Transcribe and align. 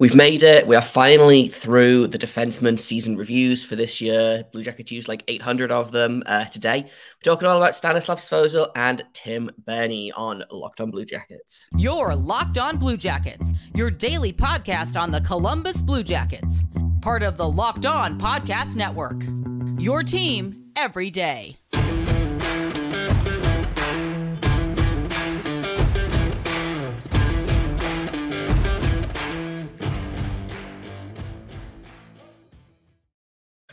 We've 0.00 0.14
made 0.14 0.44
it. 0.44 0.64
We 0.68 0.76
are 0.76 0.82
finally 0.82 1.48
through 1.48 2.06
the 2.06 2.18
defenseman 2.18 2.78
season 2.78 3.16
reviews 3.16 3.64
for 3.64 3.74
this 3.74 4.00
year. 4.00 4.44
Blue 4.52 4.62
Jackets 4.62 4.92
used 4.92 5.08
like 5.08 5.24
800 5.26 5.72
of 5.72 5.90
them 5.90 6.22
uh, 6.26 6.44
today. 6.44 6.84
We're 6.84 7.32
talking 7.32 7.48
all 7.48 7.56
about 7.56 7.74
Stanislav 7.74 8.18
Svozil 8.18 8.70
and 8.76 9.02
Tim 9.12 9.50
Berni 9.66 10.12
on 10.12 10.44
Locked 10.52 10.80
On 10.80 10.92
Blue 10.92 11.04
Jackets. 11.04 11.68
Your 11.76 12.14
Locked 12.14 12.58
On 12.58 12.78
Blue 12.78 12.96
Jackets, 12.96 13.52
your 13.74 13.90
daily 13.90 14.32
podcast 14.32 15.00
on 15.00 15.10
the 15.10 15.20
Columbus 15.20 15.82
Blue 15.82 16.04
Jackets, 16.04 16.62
part 17.00 17.24
of 17.24 17.36
the 17.36 17.48
Locked 17.48 17.84
On 17.84 18.20
Podcast 18.20 18.76
Network. 18.76 19.20
Your 19.80 20.04
team 20.04 20.70
every 20.76 21.10
day. 21.10 21.57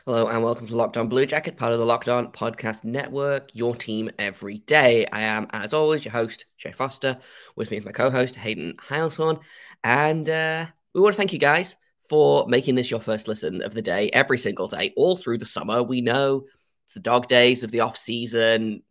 Hello 0.08 0.28
and 0.28 0.44
welcome 0.44 0.68
to 0.68 0.76
Locked 0.76 0.98
On 0.98 1.10
Blue 1.10 1.26
Jacket, 1.26 1.58
part 1.58 1.74
of 1.74 1.80
the 1.80 1.86
Locked 1.86 2.10
On 2.10 2.32
Podcast 2.32 2.84
Network, 2.84 3.50
your 3.54 3.76
team 3.76 4.12
every 4.20 4.60
day. 4.60 5.08
I 5.12 5.22
am, 5.22 5.48
as 5.50 5.74
always, 5.74 6.06
your 6.06 6.12
host, 6.12 6.46
Jay 6.60 6.72
Foster. 6.72 7.18
With 7.56 7.72
me 7.72 7.78
is 7.78 7.86
my 7.86 7.92
co 7.92 8.12
host, 8.12 8.36
Hayden 8.36 8.76
Heilshorn. 8.88 9.40
And 9.84 10.30
uh, 10.30 10.68
we 10.94 11.02
want 11.02 11.16
to 11.16 11.18
thank 11.18 11.34
you 11.34 11.40
guys 11.40 11.78
for 12.08 12.48
making 12.48 12.76
this 12.76 12.92
your 12.92 13.00
first 13.00 13.28
listen 13.28 13.64
of 13.64 13.74
the 13.74 13.82
day 13.82 14.12
every 14.12 14.38
single 14.38 14.68
day, 14.68 14.94
all 14.96 15.18
through 15.18 15.40
the 15.40 15.46
summer. 15.46 15.82
We 15.82 16.02
know 16.02 16.46
it's 16.86 16.94
the 16.94 17.00
dog 17.00 17.28
days 17.28 17.64
of 17.64 17.72
the 17.72 17.80
off 17.80 17.98
season. 17.98 18.84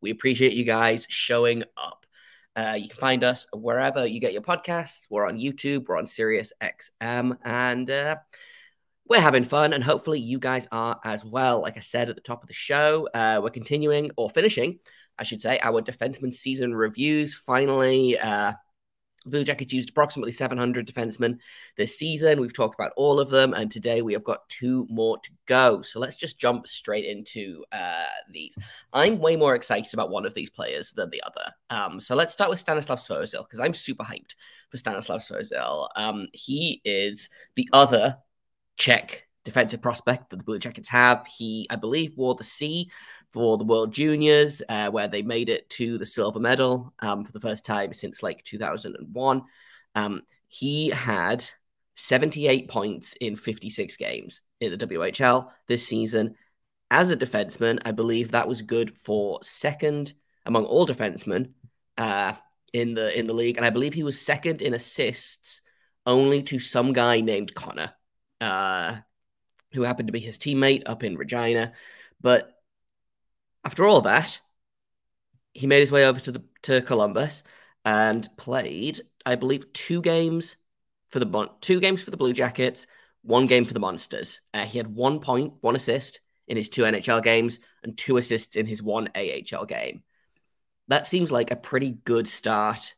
We 0.00 0.10
appreciate 0.10 0.54
you 0.54 0.64
guys 0.64 1.06
showing 1.08 1.62
up. 1.76 2.06
Uh, 2.56 2.76
you 2.76 2.88
can 2.88 2.98
find 2.98 3.22
us 3.22 3.46
wherever 3.52 4.04
you 4.04 4.18
get 4.18 4.32
your 4.32 4.42
podcasts. 4.42 5.06
We're 5.10 5.28
on 5.28 5.38
YouTube, 5.38 5.86
we're 5.86 5.96
on 5.96 6.08
Sirius 6.08 6.52
XM, 6.60 7.38
and 7.44 7.88
uh, 7.88 8.16
we're 9.08 9.20
having 9.20 9.44
fun, 9.44 9.72
and 9.72 9.84
hopefully 9.84 10.18
you 10.18 10.38
guys 10.38 10.66
are 10.72 10.98
as 11.04 11.24
well. 11.24 11.60
Like 11.62 11.76
I 11.76 11.80
said 11.80 12.08
at 12.08 12.16
the 12.16 12.22
top 12.22 12.42
of 12.42 12.48
the 12.48 12.54
show, 12.54 13.08
uh, 13.14 13.40
we're 13.42 13.50
continuing 13.50 14.10
or 14.16 14.30
finishing, 14.30 14.78
I 15.18 15.24
should 15.24 15.42
say, 15.42 15.58
our 15.62 15.80
defenseman 15.80 16.34
season 16.34 16.74
reviews. 16.74 17.34
Finally, 17.34 18.18
uh, 18.18 18.52
Blue 19.26 19.44
Jackets 19.44 19.72
used 19.72 19.90
approximately 19.90 20.32
700 20.32 20.86
defensemen 20.86 21.38
this 21.76 21.98
season. 21.98 22.40
We've 22.40 22.54
talked 22.54 22.74
about 22.74 22.92
all 22.96 23.20
of 23.20 23.30
them, 23.30 23.54
and 23.54 23.70
today 23.70 24.02
we 24.02 24.12
have 24.12 24.24
got 24.24 24.48
two 24.48 24.86
more 24.88 25.18
to 25.18 25.30
go. 25.46 25.82
So 25.82 26.00
let's 26.00 26.16
just 26.16 26.38
jump 26.38 26.66
straight 26.66 27.04
into 27.04 27.64
uh, 27.72 28.04
these. 28.30 28.56
I'm 28.92 29.18
way 29.18 29.36
more 29.36 29.54
excited 29.54 29.92
about 29.94 30.10
one 30.10 30.26
of 30.26 30.34
these 30.34 30.50
players 30.50 30.92
than 30.92 31.10
the 31.10 31.22
other. 31.26 31.52
Um, 31.70 32.00
so 32.00 32.14
let's 32.14 32.32
start 32.32 32.50
with 32.50 32.60
Stanislav 32.60 32.98
Svozil 32.98 33.44
because 33.44 33.60
I'm 33.60 33.74
super 33.74 34.04
hyped 34.04 34.34
for 34.70 34.78
Stanislav 34.78 35.20
Svozil. 35.20 35.88
Um, 35.96 36.28
he 36.32 36.80
is 36.84 37.28
the 37.56 37.68
other 37.72 38.18
Czech 38.76 39.26
defensive 39.46 39.80
prospect 39.80 40.28
that 40.28 40.36
the 40.36 40.44
Blue 40.44 40.58
Jackets 40.58 40.88
have. 40.88 41.24
He, 41.26 41.66
I 41.70 41.76
believe, 41.76 42.16
wore 42.16 42.34
the 42.34 42.44
C 42.44 42.90
for 43.32 43.56
the 43.56 43.64
World 43.64 43.92
Juniors, 43.92 44.60
uh, 44.68 44.90
where 44.90 45.08
they 45.08 45.22
made 45.22 45.48
it 45.48 45.70
to 45.70 45.96
the 45.96 46.04
silver 46.04 46.40
medal 46.40 46.92
um, 46.98 47.24
for 47.24 47.32
the 47.32 47.40
first 47.40 47.64
time 47.64 47.94
since 47.94 48.22
like 48.22 48.42
2001. 48.44 49.42
Um, 49.94 50.22
he 50.48 50.90
had 50.90 51.44
78 51.94 52.68
points 52.68 53.14
in 53.20 53.36
56 53.36 53.96
games 53.96 54.42
in 54.60 54.76
the 54.76 54.86
WHL 54.86 55.48
this 55.68 55.86
season. 55.86 56.34
As 56.90 57.10
a 57.10 57.16
defenseman, 57.16 57.80
I 57.84 57.92
believe 57.92 58.32
that 58.32 58.48
was 58.48 58.62
good 58.62 58.98
for 58.98 59.38
second 59.42 60.12
among 60.44 60.64
all 60.64 60.86
defensemen 60.86 61.52
uh, 61.96 62.32
in 62.72 62.94
the 62.94 63.16
in 63.18 63.26
the 63.26 63.32
league, 63.32 63.56
and 63.56 63.66
I 63.66 63.70
believe 63.70 63.94
he 63.94 64.02
was 64.02 64.20
second 64.20 64.60
in 64.60 64.74
assists, 64.74 65.62
only 66.04 66.42
to 66.44 66.58
some 66.58 66.92
guy 66.92 67.20
named 67.20 67.54
Connor 67.54 67.92
uh, 68.40 68.96
who 69.72 69.82
happened 69.82 70.08
to 70.08 70.12
be 70.12 70.20
his 70.20 70.38
teammate 70.38 70.82
up 70.86 71.04
in 71.04 71.16
Regina. 71.16 71.72
But 72.20 72.52
after 73.64 73.86
all 73.86 74.02
that, 74.02 74.40
he 75.52 75.66
made 75.66 75.80
his 75.80 75.92
way 75.92 76.06
over 76.06 76.20
to 76.20 76.32
the 76.32 76.44
to 76.62 76.82
Columbus 76.82 77.42
and 77.84 78.28
played, 78.36 79.00
I 79.24 79.36
believe, 79.36 79.72
two 79.72 80.02
games 80.02 80.56
for 81.08 81.18
the 81.18 81.50
two 81.60 81.80
games 81.80 82.02
for 82.02 82.10
the 82.10 82.16
Blue 82.16 82.32
Jackets, 82.32 82.86
one 83.22 83.46
game 83.46 83.64
for 83.64 83.74
the 83.74 83.80
Monsters. 83.80 84.40
Uh, 84.52 84.66
he 84.66 84.78
had 84.78 84.94
one 84.94 85.20
point, 85.20 85.54
one 85.60 85.76
assist 85.76 86.20
in 86.48 86.56
his 86.56 86.68
two 86.68 86.82
NHL 86.82 87.22
games, 87.22 87.58
and 87.82 87.96
two 87.96 88.16
assists 88.16 88.56
in 88.56 88.66
his 88.66 88.82
one 88.82 89.08
AHL 89.14 89.66
game. 89.66 90.02
That 90.88 91.06
seems 91.06 91.32
like 91.32 91.50
a 91.50 91.56
pretty 91.56 91.90
good 91.90 92.28
start 92.28 92.94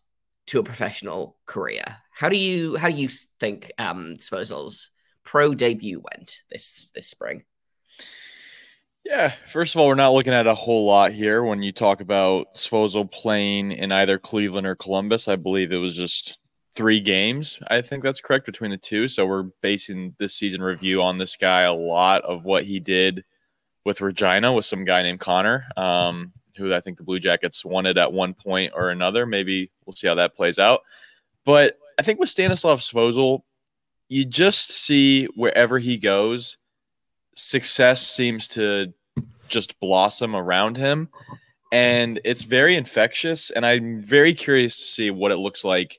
to 0.49 0.59
a 0.59 0.65
professional 0.65 1.37
career. 1.47 1.83
How 2.11 2.29
do 2.29 2.37
you 2.39 2.77
how 2.77 2.91
do 2.91 2.97
you 2.97 3.09
think 3.39 3.71
um 3.79 4.17
Svozil's 4.17 4.91
pro 5.29 5.55
debut 5.55 6.01
went 6.01 6.43
this 6.51 6.91
this 6.95 7.07
spring? 7.07 7.45
Yeah, 9.05 9.33
first 9.47 9.75
of 9.75 9.81
all, 9.81 9.89
we're 9.89 9.95
not 9.95 10.13
looking 10.13 10.33
at 10.33 10.47
a 10.47 10.55
whole 10.55 10.87
lot 10.87 11.13
here 11.13 11.45
when 11.45 11.63
you 11.63 11.71
talk 11.71 12.01
about 12.01 12.55
Svozil 12.55 13.11
playing 13.11 13.73
in 13.73 13.93
either 13.93 14.19
Cleveland 14.19 14.67
or 14.67 14.75
Columbus. 14.75 15.29
I 15.29 15.37
believe 15.37 15.71
it 15.71 15.77
was 15.77 15.97
just 15.97 16.39
three 16.75 17.01
games. 17.01 17.59
I 17.69 17.83
think 17.83 18.03
that's 18.03 18.21
correct 18.21 18.47
between 18.47 18.71
the 18.71 18.79
two. 18.79 19.07
So 19.07 19.27
we're 19.27 19.51
basing 19.63 20.15
this 20.19 20.35
season 20.35 20.63
review 20.63 21.03
on 21.03 21.19
this 21.19 21.37
guy 21.37 21.63
a 21.63 21.73
lot 21.73 22.23
of 22.23 22.45
what 22.45 22.65
he 22.65 22.81
did 22.81 23.25
with 23.85 24.01
Regina 24.01 24.53
with 24.53 24.65
some 24.65 24.85
guy 24.85 25.03
named 25.03 25.21
Connor, 25.21 25.67
um, 25.77 26.33
who 26.57 26.73
I 26.73 26.81
think 26.81 26.97
the 26.97 27.05
Blue 27.05 27.19
Jackets 27.19 27.65
wanted 27.65 27.99
at 27.99 28.13
one 28.13 28.33
point 28.35 28.73
or 28.75 28.91
another. 28.91 29.27
Maybe 29.27 29.71
we'll 29.85 29.95
see 29.95 30.09
how 30.09 30.15
that 30.17 30.35
plays 30.35 30.59
out. 30.59 30.81
But 31.45 31.79
I 31.99 32.03
think 32.03 32.19
with 32.19 32.29
Stanislav 32.29 32.81
Svozil, 32.81 33.43
you 34.09 34.25
just 34.25 34.71
see 34.71 35.27
wherever 35.35 35.79
he 35.79 35.99
goes, 35.99 36.57
success 37.35 38.07
seems 38.07 38.49
to 38.49 38.93
just 39.49 39.79
blossom 39.81 40.35
around 40.35 40.77
him. 40.77 41.09
And 41.71 42.21
it's 42.25 42.45
very 42.45 42.77
infectious. 42.77 43.51
And 43.51 43.67
I'm 43.67 44.01
very 44.01 44.33
curious 44.33 44.79
to 44.79 44.87
see 44.87 45.11
what 45.11 45.33
it 45.33 45.37
looks 45.37 45.65
like 45.65 45.99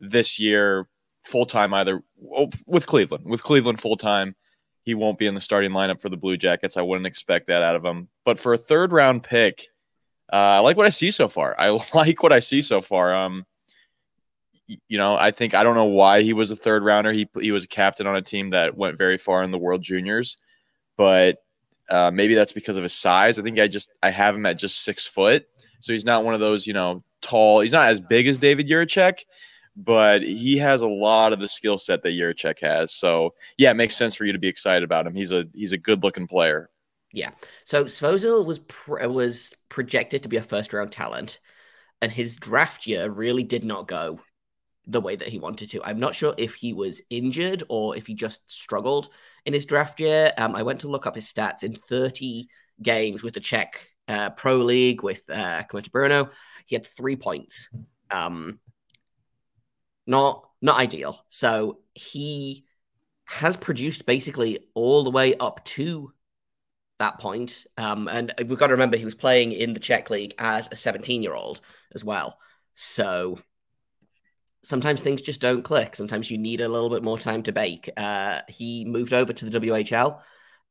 this 0.00 0.40
year, 0.40 0.88
full 1.24 1.44
time, 1.44 1.74
either 1.74 2.02
with 2.66 2.86
Cleveland. 2.86 3.24
With 3.26 3.42
Cleveland 3.42 3.80
full 3.80 3.96
time, 3.96 4.34
he 4.80 4.94
won't 4.94 5.18
be 5.18 5.26
in 5.26 5.34
the 5.34 5.40
starting 5.40 5.72
lineup 5.72 6.00
for 6.00 6.08
the 6.08 6.16
Blue 6.16 6.38
Jackets. 6.38 6.78
I 6.78 6.82
wouldn't 6.82 7.06
expect 7.06 7.48
that 7.48 7.62
out 7.62 7.76
of 7.76 7.84
him. 7.84 8.08
But 8.24 8.38
for 8.38 8.54
a 8.54 8.58
third 8.58 8.92
round 8.92 9.22
pick, 9.22 9.66
uh, 10.32 10.36
I 10.36 10.58
like 10.60 10.76
what 10.78 10.86
I 10.86 10.90
see 10.90 11.10
so 11.10 11.28
far. 11.28 11.54
I 11.58 11.68
like 11.94 12.22
what 12.22 12.32
I 12.32 12.40
see 12.40 12.62
so 12.62 12.80
far. 12.80 13.14
Um, 13.14 13.44
you 14.88 14.98
know, 14.98 15.16
I 15.16 15.30
think 15.30 15.54
I 15.54 15.62
don't 15.62 15.74
know 15.74 15.84
why 15.84 16.22
he 16.22 16.32
was 16.32 16.50
a 16.50 16.56
third 16.56 16.84
rounder. 16.84 17.12
He 17.12 17.28
he 17.40 17.52
was 17.52 17.64
a 17.64 17.68
captain 17.68 18.06
on 18.06 18.16
a 18.16 18.22
team 18.22 18.50
that 18.50 18.76
went 18.76 18.98
very 18.98 19.18
far 19.18 19.42
in 19.42 19.50
the 19.50 19.58
World 19.58 19.82
Juniors, 19.82 20.36
but 20.96 21.38
uh, 21.88 22.10
maybe 22.12 22.34
that's 22.34 22.52
because 22.52 22.76
of 22.76 22.82
his 22.82 22.92
size. 22.92 23.38
I 23.38 23.42
think 23.42 23.58
I 23.58 23.68
just 23.68 23.90
I 24.02 24.10
have 24.10 24.34
him 24.34 24.46
at 24.46 24.58
just 24.58 24.84
six 24.84 25.06
foot, 25.06 25.46
so 25.80 25.92
he's 25.92 26.04
not 26.04 26.24
one 26.24 26.34
of 26.34 26.40
those 26.40 26.66
you 26.66 26.74
know 26.74 27.02
tall. 27.20 27.60
He's 27.60 27.72
not 27.72 27.88
as 27.88 28.00
big 28.00 28.26
as 28.26 28.38
David 28.38 28.68
Jiricek, 28.68 29.20
but 29.76 30.22
he 30.22 30.56
has 30.58 30.82
a 30.82 30.88
lot 30.88 31.32
of 31.32 31.40
the 31.40 31.48
skill 31.48 31.78
set 31.78 32.02
that 32.02 32.10
Jiricek 32.10 32.60
has. 32.60 32.92
So 32.92 33.34
yeah, 33.58 33.70
it 33.70 33.74
makes 33.74 33.96
sense 33.96 34.14
for 34.14 34.24
you 34.24 34.32
to 34.32 34.38
be 34.38 34.48
excited 34.48 34.84
about 34.84 35.06
him. 35.06 35.14
He's 35.14 35.32
a 35.32 35.46
he's 35.54 35.72
a 35.72 35.78
good 35.78 36.02
looking 36.02 36.26
player. 36.26 36.70
Yeah. 37.12 37.30
So 37.64 37.84
Svozil 37.84 38.46
was 38.46 38.60
pr- 38.60 39.06
was 39.06 39.54
projected 39.68 40.22
to 40.22 40.28
be 40.28 40.36
a 40.36 40.42
first 40.42 40.72
round 40.72 40.92
talent, 40.92 41.40
and 42.00 42.12
his 42.12 42.36
draft 42.36 42.86
year 42.86 43.10
really 43.10 43.42
did 43.42 43.64
not 43.64 43.88
go 43.88 44.20
the 44.90 45.00
way 45.00 45.16
that 45.16 45.28
he 45.28 45.38
wanted 45.38 45.70
to. 45.70 45.82
I'm 45.84 46.00
not 46.00 46.14
sure 46.14 46.34
if 46.36 46.54
he 46.54 46.72
was 46.72 47.00
injured 47.10 47.62
or 47.68 47.96
if 47.96 48.06
he 48.06 48.14
just 48.14 48.50
struggled 48.50 49.08
in 49.44 49.52
his 49.52 49.64
draft 49.64 50.00
year. 50.00 50.32
Um, 50.36 50.56
I 50.56 50.62
went 50.62 50.80
to 50.80 50.88
look 50.88 51.06
up 51.06 51.14
his 51.14 51.32
stats 51.32 51.62
in 51.62 51.74
30 51.74 52.48
games 52.82 53.22
with 53.22 53.34
the 53.34 53.40
Czech 53.40 53.88
uh, 54.08 54.30
Pro 54.30 54.58
League 54.58 55.02
with 55.02 55.22
uh, 55.28 55.62
Kometa 55.70 55.90
Brno. 55.90 56.30
He 56.66 56.74
had 56.74 56.86
three 56.86 57.16
points. 57.16 57.70
Um, 58.10 58.58
not 60.06 60.48
not 60.60 60.78
ideal. 60.78 61.24
So 61.28 61.78
he 61.94 62.64
has 63.24 63.56
produced 63.56 64.06
basically 64.06 64.58
all 64.74 65.04
the 65.04 65.10
way 65.10 65.34
up 65.36 65.64
to 65.64 66.12
that 66.98 67.18
point. 67.18 67.66
Um, 67.76 68.08
and 68.08 68.32
we've 68.38 68.58
got 68.58 68.66
to 68.66 68.74
remember 68.74 68.96
he 68.96 69.04
was 69.04 69.14
playing 69.14 69.52
in 69.52 69.72
the 69.72 69.80
Czech 69.80 70.10
league 70.10 70.34
as 70.38 70.68
a 70.70 70.76
17 70.76 71.22
year 71.22 71.34
old 71.34 71.60
as 71.94 72.04
well. 72.04 72.38
So 72.74 73.38
sometimes 74.62 75.00
things 75.00 75.22
just 75.22 75.40
don't 75.40 75.62
click. 75.62 75.96
Sometimes 75.96 76.30
you 76.30 76.38
need 76.38 76.60
a 76.60 76.68
little 76.68 76.90
bit 76.90 77.02
more 77.02 77.18
time 77.18 77.42
to 77.44 77.52
bake. 77.52 77.90
Uh, 77.96 78.40
he 78.48 78.84
moved 78.84 79.12
over 79.12 79.32
to 79.32 79.44
the 79.44 79.60
WHL, 79.60 80.20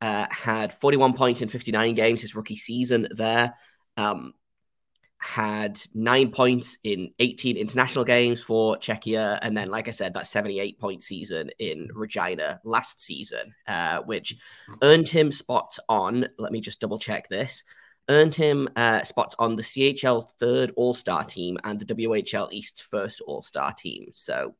uh, 0.02 0.26
had 0.30 0.74
41 0.74 1.14
points 1.14 1.42
in 1.42 1.50
59 1.50 1.96
games 1.96 2.22
his 2.22 2.36
rookie 2.36 2.56
season 2.56 3.08
there. 3.16 3.54
Um, 3.98 4.34
had 5.22 5.78
nine 5.94 6.32
points 6.32 6.78
in 6.86 7.12
18 7.20 7.58
international 7.58 8.06
games 8.06 8.42
for 8.42 8.78
Czechia. 8.78 9.38
And 9.42 9.56
then, 9.56 9.70
like 9.70 9.90
I 9.90 9.92
said, 9.92 10.14
that 10.14 10.30
78 10.30 10.80
point 10.80 11.04
season 11.04 11.52
in 11.60 11.90
Regina 11.94 12.62
last 12.64 13.02
season, 13.02 13.54
uh, 13.68 14.00
which 14.00 14.38
earned 14.82 15.10
him 15.10 15.34
spots 15.34 15.78
on, 15.90 16.30
let 16.38 16.54
me 16.54 16.62
just 16.62 16.80
double 16.80 17.00
check 17.00 17.28
this, 17.28 17.66
earned 18.10 18.36
him 18.36 18.68
uh, 18.76 19.04
spots 19.04 19.36
on 19.40 19.56
the 19.56 19.64
CHL 19.64 20.30
third 20.40 20.72
All 20.76 20.94
Star 20.94 21.24
team 21.24 21.58
and 21.64 21.80
the 21.80 21.86
WHL 21.86 22.52
East 22.52 22.84
first 22.84 23.22
All 23.22 23.42
Star 23.42 23.74
team. 23.74 24.10
So 24.14 24.56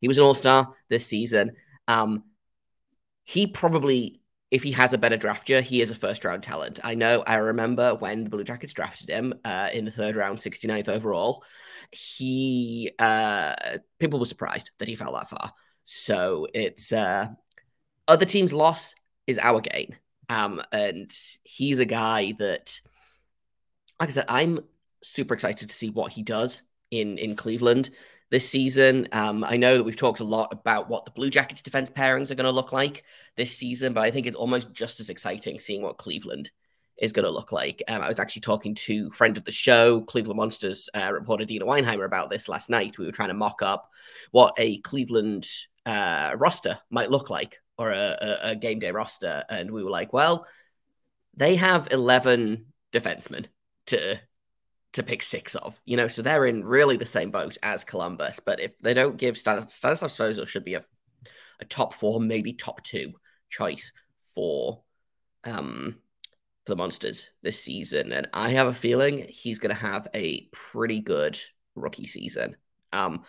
He 0.00 0.08
was 0.08 0.18
an 0.18 0.24
all 0.24 0.34
star 0.34 0.74
this 0.88 1.06
season. 1.06 1.52
Um, 1.88 2.24
he 3.24 3.46
probably, 3.46 4.20
if 4.50 4.62
he 4.62 4.72
has 4.72 4.92
a 4.92 4.98
better 4.98 5.16
draft 5.16 5.48
year, 5.48 5.62
he 5.62 5.80
is 5.82 5.90
a 5.90 5.94
first 5.94 6.24
round 6.24 6.42
talent. 6.42 6.80
I 6.82 6.94
know, 6.94 7.22
I 7.26 7.36
remember 7.36 7.94
when 7.94 8.24
the 8.24 8.30
Blue 8.30 8.44
Jackets 8.44 8.72
drafted 8.72 9.08
him 9.08 9.34
uh, 9.44 9.68
in 9.72 9.84
the 9.84 9.90
third 9.90 10.16
round, 10.16 10.38
69th 10.38 10.88
overall. 10.88 11.44
He, 11.92 12.90
uh, 12.98 13.54
people 13.98 14.18
were 14.20 14.26
surprised 14.26 14.70
that 14.78 14.88
he 14.88 14.96
fell 14.96 15.12
that 15.14 15.28
far. 15.28 15.52
So 15.84 16.46
it's, 16.54 16.92
uh, 16.92 17.28
other 18.08 18.24
teams' 18.24 18.52
loss 18.52 18.94
is 19.26 19.38
our 19.38 19.60
gain. 19.60 19.96
Um, 20.30 20.62
and 20.70 21.12
he's 21.42 21.80
a 21.80 21.84
guy 21.84 22.32
that, 22.38 22.80
like 23.98 24.10
I 24.10 24.12
said, 24.12 24.26
I'm 24.28 24.60
super 25.02 25.34
excited 25.34 25.68
to 25.68 25.74
see 25.74 25.90
what 25.90 26.12
he 26.12 26.22
does 26.22 26.62
in 26.90 27.18
in 27.18 27.34
Cleveland 27.34 27.90
this 28.30 28.48
season. 28.48 29.08
Um, 29.10 29.42
I 29.42 29.56
know 29.56 29.76
that 29.76 29.82
we've 29.82 29.96
talked 29.96 30.20
a 30.20 30.24
lot 30.24 30.52
about 30.52 30.88
what 30.88 31.04
the 31.04 31.10
Blue 31.10 31.30
Jackets 31.30 31.62
defense 31.62 31.90
pairings 31.90 32.30
are 32.30 32.36
going 32.36 32.44
to 32.44 32.52
look 32.52 32.72
like 32.72 33.02
this 33.36 33.56
season, 33.56 33.92
but 33.92 34.04
I 34.04 34.12
think 34.12 34.26
it's 34.26 34.36
almost 34.36 34.72
just 34.72 35.00
as 35.00 35.10
exciting 35.10 35.58
seeing 35.58 35.82
what 35.82 35.98
Cleveland 35.98 36.52
is 36.96 37.12
going 37.12 37.24
to 37.24 37.30
look 37.30 37.50
like. 37.50 37.82
Um, 37.88 38.00
I 38.00 38.08
was 38.08 38.20
actually 38.20 38.42
talking 38.42 38.76
to 38.76 39.10
friend 39.10 39.36
of 39.36 39.44
the 39.44 39.52
show, 39.52 40.02
Cleveland 40.02 40.36
Monsters 40.36 40.88
uh, 40.94 41.10
reporter 41.12 41.44
Dina 41.44 41.64
Weinheimer 41.64 42.04
about 42.04 42.30
this 42.30 42.48
last 42.48 42.70
night. 42.70 42.98
We 42.98 43.06
were 43.06 43.12
trying 43.12 43.30
to 43.30 43.34
mock 43.34 43.62
up 43.62 43.90
what 44.30 44.54
a 44.58 44.78
Cleveland 44.78 45.48
uh, 45.86 46.36
roster 46.36 46.78
might 46.88 47.10
look 47.10 47.30
like 47.30 47.58
or 47.80 47.90
a, 47.92 48.16
a, 48.20 48.50
a 48.50 48.56
game 48.56 48.78
day 48.78 48.90
roster, 48.90 49.42
and 49.48 49.70
we 49.70 49.82
were 49.82 49.90
like, 49.90 50.12
well, 50.12 50.46
they 51.34 51.56
have 51.56 51.88
eleven 51.90 52.66
defensemen 52.92 53.46
to 53.86 54.20
to 54.92 55.02
pick 55.02 55.22
six 55.22 55.54
of, 55.54 55.80
you 55.84 55.96
know, 55.96 56.08
so 56.08 56.20
they're 56.20 56.46
in 56.46 56.64
really 56.64 56.96
the 56.96 57.06
same 57.06 57.30
boat 57.30 57.56
as 57.62 57.84
Columbus. 57.84 58.40
But 58.44 58.60
if 58.60 58.76
they 58.78 58.92
don't 58.92 59.16
give 59.16 59.36
Stanis- 59.36 59.70
Stanislav 59.70 60.10
Svozil 60.10 60.48
should 60.48 60.64
be 60.64 60.74
a, 60.74 60.84
a 61.60 61.64
top 61.64 61.94
four, 61.94 62.20
maybe 62.20 62.52
top 62.52 62.82
two 62.82 63.12
choice 63.48 63.92
for 64.34 64.82
um 65.44 65.96
for 66.66 66.72
the 66.72 66.76
monsters 66.76 67.30
this 67.42 67.62
season. 67.62 68.12
And 68.12 68.28
I 68.34 68.50
have 68.50 68.66
a 68.66 68.74
feeling 68.74 69.26
he's 69.28 69.58
gonna 69.58 69.74
have 69.74 70.06
a 70.14 70.48
pretty 70.52 71.00
good 71.00 71.38
rookie 71.74 72.04
season. 72.04 72.56
Um 72.92 73.22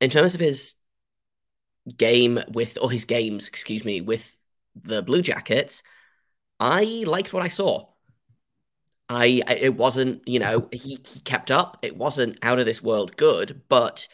in 0.00 0.10
terms 0.10 0.34
of 0.34 0.40
his 0.40 0.74
game 1.96 2.40
with 2.48 2.78
or 2.80 2.90
his 2.90 3.04
games, 3.04 3.48
excuse 3.48 3.84
me, 3.84 4.00
with 4.00 4.34
the 4.74 5.02
Blue 5.02 5.22
Jackets, 5.22 5.82
I 6.60 7.04
liked 7.06 7.32
what 7.32 7.44
I 7.44 7.48
saw. 7.48 7.86
I, 9.08 9.42
I 9.46 9.54
it 9.54 9.76
wasn't 9.76 10.26
you 10.26 10.38
know 10.38 10.68
he, 10.72 10.98
he 11.06 11.20
kept 11.20 11.50
up. 11.50 11.78
It 11.82 11.96
wasn't 11.96 12.38
out 12.42 12.58
of 12.58 12.66
this 12.66 12.82
world 12.82 13.16
good, 13.16 13.62
but 13.68 14.08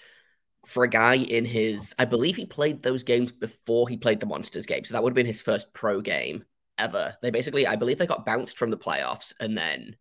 for 0.66 0.84
a 0.84 0.88
guy 0.88 1.14
in 1.14 1.44
his, 1.44 1.94
I 1.98 2.04
believe 2.04 2.36
he 2.36 2.46
played 2.46 2.82
those 2.82 3.02
games 3.02 3.32
before 3.32 3.88
he 3.88 3.96
played 3.96 4.20
the 4.20 4.26
Monsters 4.26 4.66
game, 4.66 4.84
so 4.84 4.92
that 4.92 5.02
would 5.02 5.10
have 5.10 5.16
been 5.16 5.26
his 5.26 5.40
first 5.40 5.72
pro 5.74 6.00
game 6.00 6.44
ever. 6.78 7.16
They 7.22 7.30
basically, 7.30 7.66
I 7.66 7.76
believe, 7.76 7.98
they 7.98 8.06
got 8.06 8.26
bounced 8.26 8.58
from 8.58 8.70
the 8.70 8.76
playoffs 8.76 9.32
and 9.40 9.56
then 9.56 9.96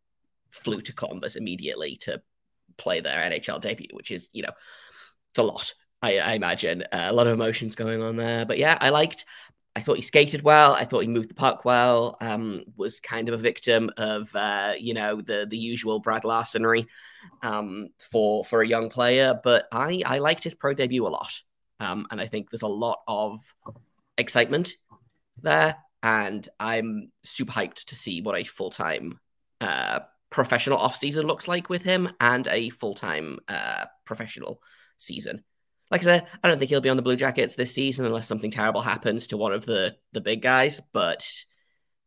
flew 0.52 0.82
to 0.82 0.94
Columbus 0.94 1.36
immediately 1.36 1.98
to 2.02 2.22
play 2.78 3.00
their 3.00 3.30
NHL 3.30 3.62
debut, 3.62 3.88
which 3.94 4.12
is 4.12 4.28
you 4.34 4.44
know 4.44 4.52
it's 5.32 5.40
a 5.40 5.44
lot. 5.44 5.74
I, 6.02 6.18
I 6.18 6.34
imagine 6.34 6.84
uh, 6.92 7.08
a 7.10 7.14
lot 7.14 7.28
of 7.28 7.34
emotions 7.34 7.76
going 7.76 8.02
on 8.02 8.16
there, 8.16 8.46
but 8.46 8.58
yeah, 8.58 8.78
I 8.82 8.90
liked 8.90 9.26
I 9.76 9.80
thought 9.80 9.96
he 9.96 10.02
skated 10.02 10.42
well. 10.42 10.74
I 10.74 10.84
thought 10.84 11.00
he 11.00 11.08
moved 11.08 11.30
the 11.30 11.36
puck 11.36 11.64
well. 11.64 12.18
Um, 12.20 12.64
was 12.76 13.00
kind 13.00 13.30
of 13.30 13.36
a 13.36 13.42
victim 13.42 13.90
of 13.98 14.30
uh, 14.36 14.74
you 14.78 14.94
know 14.94 15.22
the 15.22 15.48
the 15.50 15.58
usual 15.58 16.00
Brad 16.00 16.24
Larsenry 16.24 16.88
um, 17.42 17.90
for 18.12 18.44
for 18.44 18.62
a 18.62 18.68
young 18.68 18.90
player, 18.90 19.40
but 19.44 19.68
I 19.72 20.02
I 20.06 20.20
liked 20.20 20.44
his 20.44 20.56
pro 20.56 20.74
debut 20.74 21.08
a 21.08 21.10
lot, 21.10 21.42
um, 21.80 22.06
and 22.12 22.20
I 22.20 22.26
think 22.28 22.50
there's 22.50 22.64
a 22.64 22.68
lot 22.68 23.00
of 23.08 23.40
excitement 24.18 24.74
there, 25.42 25.78
and 26.04 26.48
I'm 26.60 27.12
super 27.24 27.54
hyped 27.54 27.86
to 27.86 27.96
see 27.96 28.22
what 28.22 28.38
a 28.38 28.44
full 28.44 28.72
time 28.72 29.20
uh, 29.62 30.02
professional 30.30 30.80
off 30.80 30.98
season 30.98 31.28
looks 31.28 31.48
like 31.48 31.70
with 31.70 31.84
him, 31.84 32.10
and 32.20 32.46
a 32.48 32.70
full 32.72 32.96
time 32.96 33.40
uh, 33.48 33.86
professional 34.04 34.62
season 34.98 35.44
like 35.92 36.02
I 36.02 36.06
said, 36.06 36.28
I 36.42 36.48
don't 36.48 36.58
think 36.58 36.70
he'll 36.70 36.82
be 36.82 36.90
on 36.90 36.98
the 36.98 37.04
Blue 37.04 37.18
Jackets 37.18 37.56
this 37.56 37.74
season 37.74 38.06
unless 38.06 38.28
something 38.28 38.50
terrible 38.50 38.82
happens 38.82 39.28
to 39.28 39.38
one 39.38 39.52
of 39.52 39.66
the 39.66 39.96
the 40.14 40.22
big 40.22 40.42
guys. 40.42 40.82
But 40.94 41.28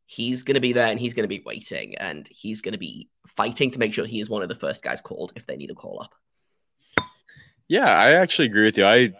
he's 0.06 0.42
going 0.42 0.54
to 0.54 0.60
be 0.60 0.72
there 0.72 0.86
and 0.86 0.98
he's 0.98 1.14
going 1.14 1.24
to 1.24 1.28
be 1.28 1.42
waiting 1.44 1.94
and 1.96 2.28
he's 2.28 2.60
going 2.60 2.72
to 2.72 2.78
be 2.78 3.08
fighting 3.26 3.70
to 3.70 3.78
make 3.78 3.92
sure 3.92 4.04
he 4.06 4.20
is 4.20 4.30
one 4.30 4.42
of 4.42 4.48
the 4.48 4.54
first 4.54 4.82
guys 4.82 5.00
called 5.00 5.32
if 5.36 5.46
they 5.46 5.56
need 5.56 5.70
a 5.70 5.74
call 5.74 6.00
up. 6.02 6.14
Yeah, 7.68 7.86
I 7.86 8.12
actually 8.12 8.46
agree 8.46 8.64
with 8.64 8.76
you. 8.76 8.84
I 8.84 9.12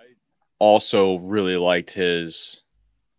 also 0.58 1.19
really 1.20 1.56
liked 1.56 1.90
his 1.90 2.64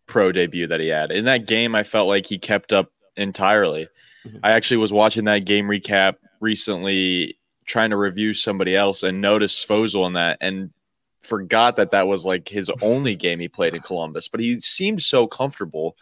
pro 0.06 0.30
debut 0.30 0.68
that 0.68 0.80
he 0.80 0.88
had. 0.88 1.10
In 1.10 1.24
that 1.24 1.46
game, 1.46 1.74
I 1.74 1.82
felt 1.82 2.08
like 2.08 2.26
he 2.26 2.38
kept 2.38 2.72
up 2.72 2.92
entirely. 3.16 3.88
Mm-hmm. 4.24 4.38
I 4.42 4.52
actually 4.52 4.78
was 4.78 4.92
watching 4.92 5.24
that 5.24 5.44
game 5.44 5.66
recap 5.66 6.14
recently, 6.40 7.38
trying 7.64 7.90
to 7.90 7.96
review 7.96 8.34
somebody 8.34 8.76
else 8.76 9.02
and 9.02 9.20
noticed 9.20 9.66
Svozil 9.66 10.06
in 10.06 10.12
that. 10.12 10.38
And 10.40 10.70
forgot 11.22 11.76
that 11.76 11.90
that 11.90 12.06
was 12.06 12.24
like 12.24 12.48
his 12.48 12.70
only 12.82 13.14
game 13.14 13.40
he 13.40 13.48
played 13.48 13.74
in 13.74 13.80
Columbus, 13.80 14.28
but 14.28 14.40
he 14.40 14.60
seemed 14.60 15.02
so 15.02 15.26
comfortable 15.26 15.96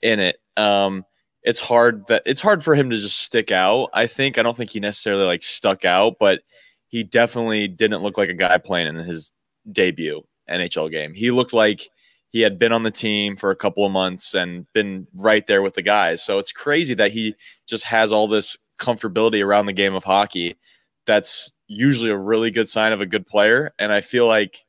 in 0.00 0.20
it. 0.20 0.40
Um, 0.56 1.04
it's 1.42 1.60
hard 1.60 2.06
that 2.06 2.22
it's 2.24 2.40
hard 2.40 2.62
for 2.62 2.74
him 2.74 2.90
to 2.90 2.98
just 2.98 3.20
stick 3.20 3.50
out. 3.50 3.90
I 3.92 4.06
think 4.06 4.38
I 4.38 4.42
don't 4.42 4.56
think 4.56 4.70
he 4.70 4.80
necessarily 4.80 5.24
like 5.24 5.42
stuck 5.42 5.84
out, 5.84 6.16
but 6.20 6.40
he 6.88 7.02
definitely 7.02 7.68
didn't 7.68 8.02
look 8.02 8.18
like 8.18 8.28
a 8.28 8.34
guy 8.34 8.58
playing 8.58 8.88
in 8.88 8.96
his 8.96 9.32
debut 9.70 10.22
NHL 10.48 10.90
game. 10.90 11.14
He 11.14 11.30
looked 11.30 11.52
like 11.52 11.88
he 12.30 12.40
had 12.40 12.58
been 12.58 12.72
on 12.72 12.82
the 12.82 12.90
team 12.90 13.36
for 13.36 13.50
a 13.50 13.56
couple 13.56 13.84
of 13.84 13.92
months 13.92 14.34
and 14.34 14.66
been 14.72 15.06
right 15.16 15.46
there 15.46 15.62
with 15.62 15.74
the 15.74 15.82
guys. 15.82 16.22
So 16.22 16.38
it's 16.38 16.52
crazy 16.52 16.94
that 16.94 17.12
he 17.12 17.34
just 17.66 17.84
has 17.84 18.12
all 18.12 18.28
this 18.28 18.56
comfortability 18.78 19.44
around 19.44 19.66
the 19.66 19.72
game 19.72 19.94
of 19.94 20.04
hockey. 20.04 20.56
That's 21.06 21.52
usually 21.72 22.10
a 22.10 22.16
really 22.16 22.50
good 22.50 22.68
sign 22.68 22.92
of 22.92 23.00
a 23.00 23.06
good 23.06 23.26
player. 23.26 23.74
And 23.78 23.92
I 23.92 24.00
feel 24.00 24.26
like 24.26 24.64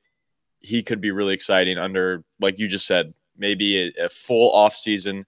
he 0.60 0.82
could 0.84 1.02
be 1.02 1.12
really 1.12 1.34
exciting 1.34 1.78
under, 1.78 2.24
like 2.40 2.60
you 2.60 2.68
just 2.68 2.88
said, 2.88 3.14
maybe 3.38 3.94
a, 3.98 4.06
a 4.06 4.10
full 4.10 4.52
off 4.54 4.76
season 4.76 5.26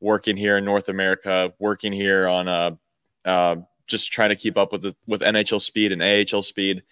working 0.00 0.36
here 0.36 0.56
in 0.56 0.64
North 0.64 0.88
America, 0.88 1.52
working 1.58 1.92
here 1.92 2.28
on 2.28 2.48
a, 2.48 2.78
uh, 3.24 3.56
just 3.86 4.12
trying 4.12 4.30
to 4.30 4.36
keep 4.36 4.56
up 4.56 4.72
with 4.72 4.82
the, 4.82 4.96
with 5.06 5.20
NHL 5.20 5.60
speed 5.60 5.92
and 5.92 6.02
AHL 6.02 6.42
speed. 6.42 6.82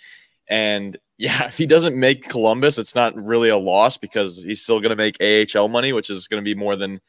And 0.49 0.97
yeah, 1.19 1.47
if 1.47 1.57
he 1.57 1.67
doesn't 1.67 1.97
make 1.97 2.29
Columbus, 2.29 2.77
it's 2.79 2.95
not 2.95 3.15
really 3.15 3.49
a 3.49 3.57
loss 3.57 3.97
because 3.97 4.43
he's 4.43 4.63
still 4.63 4.81
going 4.81 4.97
to 4.97 4.97
make 4.97 5.23
AHL 5.23 5.69
money, 5.69 5.93
which 5.93 6.11
is 6.11 6.27
going 6.27 6.43
to 6.43 6.45
be 6.45 6.59
more 6.59 6.75
than 6.75 7.01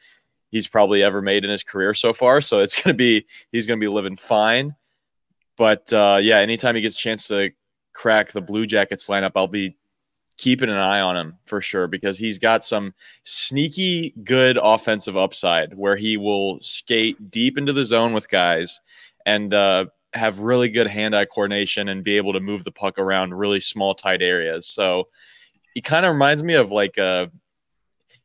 he's 0.52 0.68
probably 0.68 1.02
ever 1.02 1.22
made 1.22 1.44
in 1.44 1.50
his 1.50 1.64
career 1.64 1.96
so 1.96 2.14
far. 2.14 2.40
So 2.40 2.60
it's 2.60 2.80
going 2.82 2.94
to 2.94 2.98
be 2.98 3.26
he's 3.52 3.66
going 3.66 3.80
to 3.80 3.84
be 3.84 3.90
living 3.90 4.16
fine. 4.16 4.76
But 5.58 5.92
uh, 5.94 6.20
yeah, 6.22 6.40
anytime 6.40 6.76
he 6.76 6.82
gets 6.82 6.98
a 6.98 7.00
chance 7.00 7.28
to 7.30 7.52
crack 7.94 8.32
the 8.32 8.42
Blue 8.42 8.66
Jackets 8.66 9.08
lineup, 9.08 9.32
I'll 9.36 9.48
be 9.48 9.78
keeping 10.38 10.70
an 10.70 10.76
eye 10.76 11.00
on 11.00 11.16
him 11.16 11.38
for 11.46 11.62
sure 11.62 11.88
because 11.88 12.18
he's 12.18 12.38
got 12.38 12.66
some 12.66 12.94
sneaky 13.24 14.14
good 14.24 14.60
offensive 14.62 15.16
upside 15.16 15.74
where 15.74 15.96
he 15.96 16.18
will 16.18 16.60
skate 16.62 17.32
deep 17.32 17.58
into 17.58 17.72
the 17.72 17.86
zone 17.86 18.12
with 18.14 18.30
guys 18.30 18.82
and 19.26 19.54
uh, 19.54 19.86
have 20.14 20.40
really 20.40 20.70
good 20.70 20.88
hand-eye 20.88 21.26
coordination 21.26 21.90
and 21.90 22.04
be 22.04 22.18
able 22.18 22.34
to 22.34 22.40
move 22.40 22.64
the 22.64 22.72
puck 22.72 23.00
around 23.00 23.34
really 23.34 23.62
small 23.62 23.96
tight 23.96 24.22
areas. 24.22 24.68
So 24.68 25.08
he 25.74 25.82
kind 25.82 26.06
of 26.06 26.14
reminds 26.14 26.44
me 26.44 26.56
of 26.56 26.72
like 26.72 26.98
a 26.98 27.04
uh, 27.04 27.26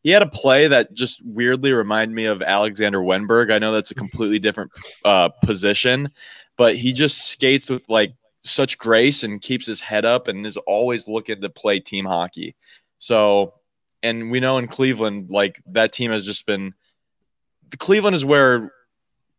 he 0.03 0.11
had 0.11 0.23
a 0.23 0.27
play 0.27 0.67
that 0.67 0.95
just 0.95 1.23
weirdly 1.27 1.75
reminded 1.75 2.15
me 2.15 2.25
of 2.25 2.41
Alexander 2.41 3.01
Wennberg. 3.01 3.53
I 3.53 3.59
know 3.59 3.73
that's 3.73 3.91
a 3.91 3.95
completely 3.95 4.39
different 4.39 4.71
uh, 5.05 5.29
position, 5.29 6.09
but 6.61 6.77
he 6.77 6.93
just 6.93 7.31
skates 7.31 7.71
with 7.71 7.89
like 7.89 8.13
such 8.45 8.77
grace 8.77 9.23
and 9.23 9.41
keeps 9.41 9.65
his 9.65 9.81
head 9.81 10.05
up 10.05 10.29
and 10.29 10.47
is 10.47 10.59
always 10.59 11.09
looking 11.09 11.41
to 11.41 11.49
play 11.49 11.81
team 11.81 12.05
hockey. 12.05 12.55
So, 12.99 13.55
and 14.03 14.31
we 14.31 14.41
know 14.41 14.59
in 14.59 14.69
Cleveland, 14.69 15.31
like 15.31 15.63
that 15.69 15.95
team 15.95 16.11
has 16.11 16.27
just 16.27 16.45
been. 16.45 16.75
Cleveland 17.79 18.15
is 18.15 18.27
where 18.27 18.75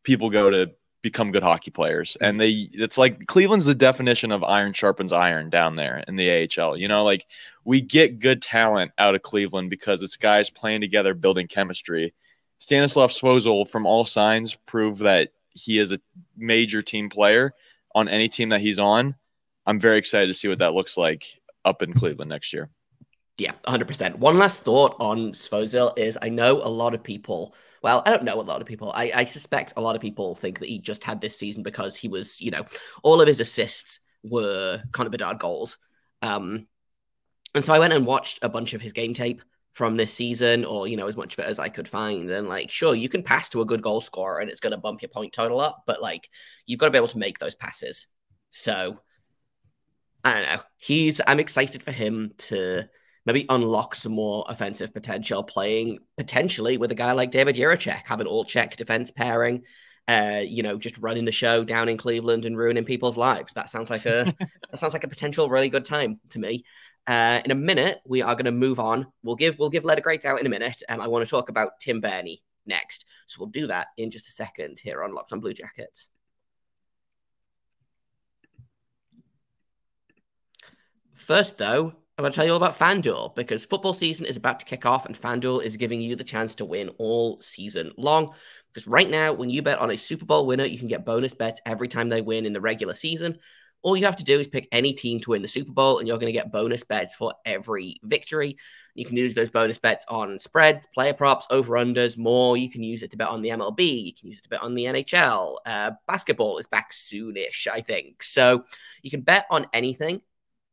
people 0.01 0.31
go 0.31 0.49
to 0.49 0.71
become 1.03 1.31
good 1.31 1.43
hockey 1.43 1.69
players, 1.69 2.17
and 2.19 2.41
they 2.41 2.67
it's 2.73 2.97
like 2.97 3.27
Cleveland's 3.27 3.65
the 3.65 3.75
definition 3.75 4.31
of 4.31 4.43
iron 4.43 4.73
sharpens 4.73 5.13
iron 5.13 5.51
down 5.51 5.75
there 5.75 6.03
in 6.07 6.15
the 6.15 6.49
AHL. 6.59 6.75
You 6.75 6.87
know, 6.87 7.03
like 7.03 7.27
we 7.65 7.81
get 7.81 8.17
good 8.17 8.41
talent 8.41 8.93
out 8.97 9.13
of 9.13 9.21
Cleveland 9.21 9.69
because 9.69 10.01
it's 10.01 10.15
guys 10.15 10.49
playing 10.49 10.81
together, 10.81 11.13
building 11.13 11.45
chemistry. 11.45 12.15
Stanislav 12.57 13.11
Svozil, 13.11 13.69
from 13.69 13.85
all 13.85 14.05
signs, 14.05 14.55
proved 14.55 15.01
that 15.01 15.29
he 15.53 15.79
is 15.79 15.91
a 15.91 15.99
major 16.37 16.81
team 16.81 17.09
player 17.09 17.53
on 17.93 18.07
any 18.07 18.29
team 18.29 18.49
that 18.49 18.61
he's 18.61 18.79
on. 18.79 19.15
I'm 19.65 19.79
very 19.79 19.97
excited 19.97 20.27
to 20.27 20.33
see 20.33 20.47
what 20.47 20.59
that 20.59 20.73
looks 20.73 20.97
like 20.97 21.41
up 21.65 21.81
in 21.81 21.93
Cleveland 21.93 22.29
next 22.29 22.53
year. 22.53 22.69
Yeah, 23.37 23.53
100%. 23.65 24.15
One 24.15 24.37
last 24.37 24.59
thought 24.61 24.95
on 24.99 25.31
Svozil 25.31 25.97
is 25.97 26.17
I 26.21 26.29
know 26.29 26.61
a 26.61 26.67
lot 26.67 26.93
of 26.93 27.03
people, 27.03 27.55
well, 27.81 28.03
I 28.05 28.11
don't 28.11 28.23
know 28.23 28.39
a 28.39 28.43
lot 28.43 28.61
of 28.61 28.67
people. 28.67 28.91
I, 28.95 29.11
I 29.15 29.25
suspect 29.25 29.73
a 29.77 29.81
lot 29.81 29.95
of 29.95 30.01
people 30.01 30.35
think 30.35 30.59
that 30.59 30.69
he 30.69 30.79
just 30.79 31.03
had 31.03 31.21
this 31.21 31.37
season 31.37 31.63
because 31.63 31.95
he 31.95 32.07
was, 32.07 32.39
you 32.41 32.51
know, 32.51 32.65
all 33.03 33.21
of 33.21 33.27
his 33.27 33.39
assists 33.39 33.99
were 34.23 34.81
Connor 34.91 35.09
Bedard 35.09 35.39
goals. 35.39 35.77
Um, 36.21 36.67
and 37.55 37.65
so 37.65 37.73
I 37.73 37.79
went 37.79 37.93
and 37.93 38.05
watched 38.05 38.39
a 38.43 38.49
bunch 38.49 38.73
of 38.73 38.81
his 38.81 38.93
game 38.93 39.13
tape 39.13 39.41
from 39.73 39.95
this 39.95 40.13
season, 40.13 40.65
or 40.65 40.87
you 40.87 40.97
know, 40.97 41.07
as 41.07 41.17
much 41.17 41.33
of 41.33 41.39
it 41.39 41.47
as 41.47 41.59
I 41.59 41.69
could 41.69 41.87
find. 41.87 42.29
And 42.29 42.47
like, 42.47 42.69
sure, 42.69 42.95
you 42.95 43.09
can 43.09 43.23
pass 43.23 43.49
to 43.49 43.61
a 43.61 43.65
good 43.65 43.81
goal 43.81 44.01
scorer, 44.01 44.39
and 44.39 44.49
it's 44.49 44.59
going 44.59 44.71
to 44.71 44.77
bump 44.77 45.01
your 45.01 45.09
point 45.09 45.33
total 45.33 45.59
up, 45.59 45.83
but 45.85 46.01
like, 46.01 46.29
you've 46.65 46.79
got 46.79 46.87
to 46.87 46.91
be 46.91 46.97
able 46.97 47.07
to 47.09 47.17
make 47.17 47.39
those 47.39 47.55
passes. 47.55 48.07
So 48.51 48.99
I 50.23 50.33
don't 50.33 50.43
know. 50.43 50.61
He's. 50.77 51.21
I'm 51.25 51.39
excited 51.39 51.83
for 51.83 51.91
him 51.91 52.33
to 52.37 52.83
maybe 53.25 53.45
unlock 53.49 53.95
some 53.95 54.13
more 54.13 54.45
offensive 54.47 54.93
potential, 54.93 55.43
playing 55.43 55.99
potentially 56.17 56.77
with 56.77 56.91
a 56.91 56.95
guy 56.95 57.11
like 57.13 57.31
David 57.31 57.55
Jiricek, 57.55 58.03
have 58.05 58.19
an 58.19 58.27
all 58.27 58.45
Czech 58.45 58.77
defense 58.77 59.11
pairing. 59.11 59.63
Uh, 60.07 60.41
you 60.43 60.63
know, 60.63 60.77
just 60.77 60.97
running 60.97 61.25
the 61.25 61.31
show 61.31 61.63
down 61.63 61.87
in 61.87 61.95
Cleveland 61.95 62.43
and 62.43 62.57
ruining 62.57 62.83
people's 62.83 63.17
lives. 63.17 63.53
That 63.53 63.69
sounds 63.69 63.89
like 63.89 64.05
a 64.05 64.33
that 64.39 64.79
sounds 64.79 64.93
like 64.93 65.03
a 65.03 65.07
potential 65.07 65.49
really 65.49 65.69
good 65.69 65.85
time 65.85 66.19
to 66.31 66.39
me. 66.39 66.65
Uh, 67.07 67.41
in 67.43 67.51
a 67.51 67.55
minute, 67.55 67.99
we 68.05 68.21
are 68.21 68.35
going 68.35 68.45
to 68.45 68.51
move 68.51 68.79
on. 68.79 69.07
We'll 69.23 69.35
give 69.35 69.57
we'll 69.57 69.69
give 69.69 69.83
letter 69.83 70.01
grades 70.01 70.25
out 70.25 70.39
in 70.39 70.45
a 70.45 70.49
minute. 70.49 70.83
Um, 70.87 71.01
I 71.01 71.07
want 71.07 71.25
to 71.25 71.29
talk 71.29 71.49
about 71.49 71.79
Tim 71.79 71.99
Berni 71.99 72.43
next, 72.65 73.05
so 73.27 73.37
we'll 73.39 73.49
do 73.49 73.67
that 73.67 73.87
in 73.97 74.11
just 74.11 74.29
a 74.29 74.31
second 74.31 74.79
here 74.79 75.03
on 75.03 75.13
Locked 75.13 75.33
on 75.33 75.39
Blue 75.39 75.53
Jackets. 75.53 76.07
First, 81.13 81.57
though, 81.57 81.93
I'm 82.17 82.23
going 82.23 82.31
to 82.31 82.35
tell 82.35 82.45
you 82.45 82.51
all 82.51 82.57
about 82.57 82.77
FanDuel 82.77 83.35
because 83.35 83.63
football 83.65 83.93
season 83.93 84.25
is 84.25 84.37
about 84.37 84.59
to 84.59 84.65
kick 84.65 84.85
off 84.85 85.05
and 85.05 85.15
FanDuel 85.15 85.63
is 85.63 85.77
giving 85.77 86.01
you 86.01 86.15
the 86.15 86.23
chance 86.23 86.55
to 86.55 86.65
win 86.65 86.89
all 86.97 87.39
season 87.41 87.91
long. 87.97 88.33
Because 88.73 88.87
right 88.87 89.09
now, 89.09 89.33
when 89.33 89.49
you 89.49 89.61
bet 89.61 89.79
on 89.79 89.91
a 89.91 89.97
Super 89.97 90.25
Bowl 90.25 90.45
winner, 90.45 90.65
you 90.65 90.77
can 90.77 90.87
get 90.87 91.05
bonus 91.05 91.33
bets 91.33 91.61
every 91.65 91.87
time 91.87 92.09
they 92.09 92.21
win 92.21 92.45
in 92.45 92.53
the 92.53 92.61
regular 92.61 92.93
season. 92.93 93.39
All 93.83 93.97
you 93.97 94.05
have 94.05 94.17
to 94.17 94.23
do 94.23 94.39
is 94.39 94.47
pick 94.47 94.67
any 94.71 94.93
team 94.93 95.19
to 95.21 95.31
win 95.31 95.41
the 95.41 95.47
Super 95.47 95.71
Bowl, 95.71 95.99
and 95.99 96.07
you're 96.07 96.17
going 96.17 96.31
to 96.31 96.37
get 96.37 96.51
bonus 96.51 96.83
bets 96.83 97.15
for 97.15 97.33
every 97.45 97.99
victory. 98.03 98.57
You 98.93 99.05
can 99.05 99.17
use 99.17 99.33
those 99.33 99.49
bonus 99.49 99.77
bets 99.77 100.05
on 100.07 100.39
spreads, 100.39 100.87
player 100.93 101.13
props, 101.13 101.47
over 101.49 101.73
unders, 101.73 102.17
more. 102.17 102.57
You 102.57 102.69
can 102.69 102.83
use 102.83 103.03
it 103.03 103.11
to 103.11 103.17
bet 103.17 103.29
on 103.29 103.41
the 103.41 103.49
MLB. 103.49 104.05
You 104.05 104.13
can 104.13 104.29
use 104.29 104.39
it 104.39 104.43
to 104.43 104.49
bet 104.49 104.63
on 104.63 104.75
the 104.75 104.85
NHL. 104.85 105.57
Uh, 105.65 105.91
basketball 106.07 106.57
is 106.57 106.67
back 106.67 106.91
soonish, 106.91 107.67
I 107.67 107.81
think. 107.81 108.21
So 108.23 108.65
you 109.01 109.09
can 109.09 109.21
bet 109.21 109.45
on 109.49 109.67
anything, 109.73 110.21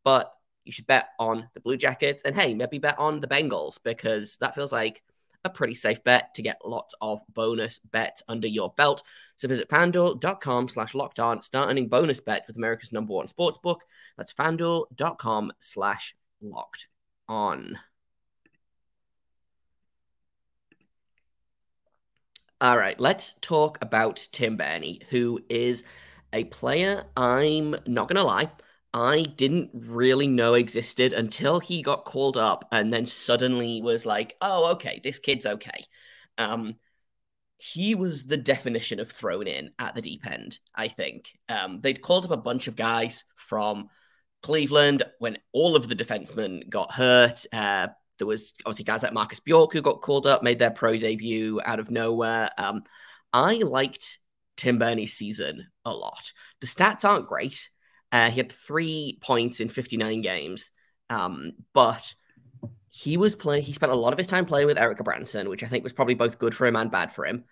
but 0.05 0.33
you 0.65 0.73
should 0.73 0.87
bet 0.87 1.11
on 1.19 1.49
the 1.55 1.61
Blue 1.61 1.77
Jackets. 1.77 2.23
And 2.25 2.37
hey, 2.37 2.55
maybe 2.55 2.79
bet 2.79 2.99
on 2.99 3.21
the 3.21 3.29
Bengals 3.29 3.79
because 3.83 4.37
that 4.41 4.55
feels 4.55 4.73
like 4.73 5.03
a 5.45 5.51
pretty 5.51 5.75
safe 5.75 6.03
bet 6.05 6.35
to 6.35 6.43
get 6.43 6.61
lots 6.65 6.95
of 7.01 7.21
bonus 7.33 7.79
bets 7.79 8.23
under 8.29 8.49
your 8.49 8.73
belt. 8.77 9.03
So 9.37 9.49
visit 9.49 9.69
fanduel.com 9.69 10.69
slash 10.69 10.95
locked 10.95 11.21
on. 11.21 11.43
Start 11.43 11.71
earning 11.71 11.89
bonus 11.89 12.21
bets 12.21 12.47
with 12.47 12.57
America's 12.57 12.93
number 12.93 13.15
one 13.15 13.29
sports 13.29 13.59
book. 13.59 13.85
That's 14.17 14.35
fanduel.com 14.35 15.53
slash 15.61 16.15
locked 16.41 16.89
on. 17.29 17.79
All 22.61 22.77
right, 22.77 22.99
let's 22.99 23.35
talk 23.41 23.79
about 23.83 24.27
Tim 24.33 24.57
Berni, 24.57 25.01
who 25.11 25.39
is 25.49 25.85
a 26.33 26.45
player 26.45 27.05
I'm 27.17 27.77
not 27.87 28.09
going 28.09 28.17
to 28.17 28.25
lie 28.25 28.51
I 28.95 29.23
didn't 29.23 29.71
really 29.75 30.27
know 30.27 30.55
existed 30.55 31.13
until 31.13 31.61
he 31.61 31.83
got 31.83 32.05
called 32.05 32.37
up 32.37 32.69
and 32.73 32.93
then 32.93 33.07
suddenly 33.07 33.83
was 33.83 34.07
like, 34.07 34.37
oh, 34.41 34.73
okay, 34.73 35.01
this 35.05 35.19
kid's 35.19 35.47
okay. 35.47 35.85
Um, 36.39 36.77
he 37.59 37.95
was 37.95 38.25
the 38.25 38.37
definition 38.37 39.01
of 39.01 39.11
thrown 39.11 39.47
in 39.47 39.73
at 39.79 39.95
the 39.95 40.03
deep 40.03 40.27
end, 40.27 40.59
I 40.75 40.89
think. 40.89 41.29
Um, 41.49 41.81
they'd 41.81 42.01
called 42.01 42.25
up 42.25 42.31
a 42.31 42.37
bunch 42.37 42.69
of 42.69 42.77
guys 42.77 43.25
from 43.37 43.89
Cleveland 44.43 45.03
when 45.19 45.39
all 45.53 45.77
of 45.77 45.89
the 45.89 45.97
defensemen 45.97 46.69
got 46.69 46.93
hurt. 46.93 47.45
Uh, 47.53 47.89
there 48.19 48.27
was 48.27 48.55
obviously 48.65 48.85
guys 48.85 49.03
like 49.03 49.13
Marcus 49.13 49.41
Bjork 49.41 49.73
who 49.73 49.83
got 49.83 50.03
called 50.03 50.27
up, 50.27 50.43
made 50.43 50.59
their 50.59 50.71
pro 50.71 50.97
debut 50.97 51.61
out 51.65 51.81
of 51.81 51.91
nowhere. 51.91 52.51
Um, 52.57 52.85
I 53.33 53.57
liked 53.57 54.19
Tim 54.57 54.79
Berni's 54.79 55.15
season 55.15 55.67
a 55.85 55.91
lot. 55.91 56.33
The 56.61 56.67
stats 56.67 57.05
aren't 57.05 57.29
great. 57.29 57.69
Uh, 58.11 58.31
he 58.31 58.39
had 58.39 58.53
three 58.53 59.19
points 59.21 59.61
in 59.61 59.69
59 59.69 60.23
games, 60.23 60.71
um, 61.11 61.53
but 61.75 62.15
he 62.89 63.17
was 63.17 63.37
playing. 63.37 63.65
He 63.65 63.73
spent 63.73 63.93
a 63.93 63.97
lot 63.97 64.13
of 64.13 64.19
his 64.19 64.27
time 64.27 64.47
playing 64.47 64.67
with 64.67 64.79
Erik 64.79 64.99
Gudbranson, 64.99 65.49
which 65.49 65.63
I 65.63 65.67
think 65.67 65.85
was 65.85 65.93
probably 65.93 66.15
both 66.15 66.39
good 66.39 66.55
for 66.55 66.67
him 66.67 66.77
and 66.77 66.91
bad 66.91 67.13
for 67.13 67.27
him. 67.27 67.45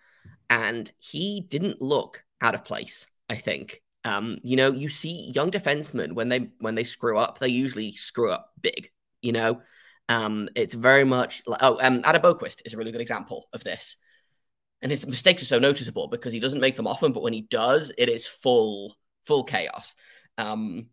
And 0.49 0.91
he 0.99 1.41
didn't 1.41 1.83
look 1.83 2.25
out 2.41 2.55
of 2.55 2.65
place. 2.65 3.07
I 3.29 3.37
think. 3.37 3.83
Um, 4.05 4.39
you 4.43 4.57
know, 4.57 4.73
you 4.73 4.89
see 4.89 5.33
young 5.35 5.51
defensemen 5.51 6.13
when 6.13 6.29
they 6.29 6.51
when 6.61 6.75
they 6.75 6.85
screw 6.85 7.19
up, 7.19 7.39
they 7.39 7.49
usually 7.49 7.93
screw 7.93 8.31
up 8.31 8.53
big. 8.61 8.91
You 9.21 9.33
know, 9.33 9.63
um, 10.09 10.49
it's 10.55 10.75
very 10.75 11.05
much 11.05 11.43
like 11.47 11.61
oh, 11.63 11.79
um, 11.83 12.03
Adam 12.05 12.23
Boqvist 12.23 12.63
is 12.65 12.75
a 12.75 12.77
really 12.77 12.93
good 12.93 13.01
example 13.01 13.49
of 13.53 13.65
this. 13.65 13.97
And 14.83 14.93
his 14.93 15.07
mistakes 15.07 15.43
are 15.43 15.47
so 15.47 15.59
noticeable 15.59 16.09
because 16.09 16.33
he 16.33 16.41
doesn't 16.41 16.61
make 16.61 16.77
them 16.77 16.87
often, 16.87 17.13
but 17.13 17.23
when 17.23 17.33
he 17.33 17.41
does, 17.41 17.91
it 17.99 18.09
is 18.09 18.27
full 18.27 18.97
full 19.25 19.45
chaos. 19.45 19.97
Um, 20.39 20.89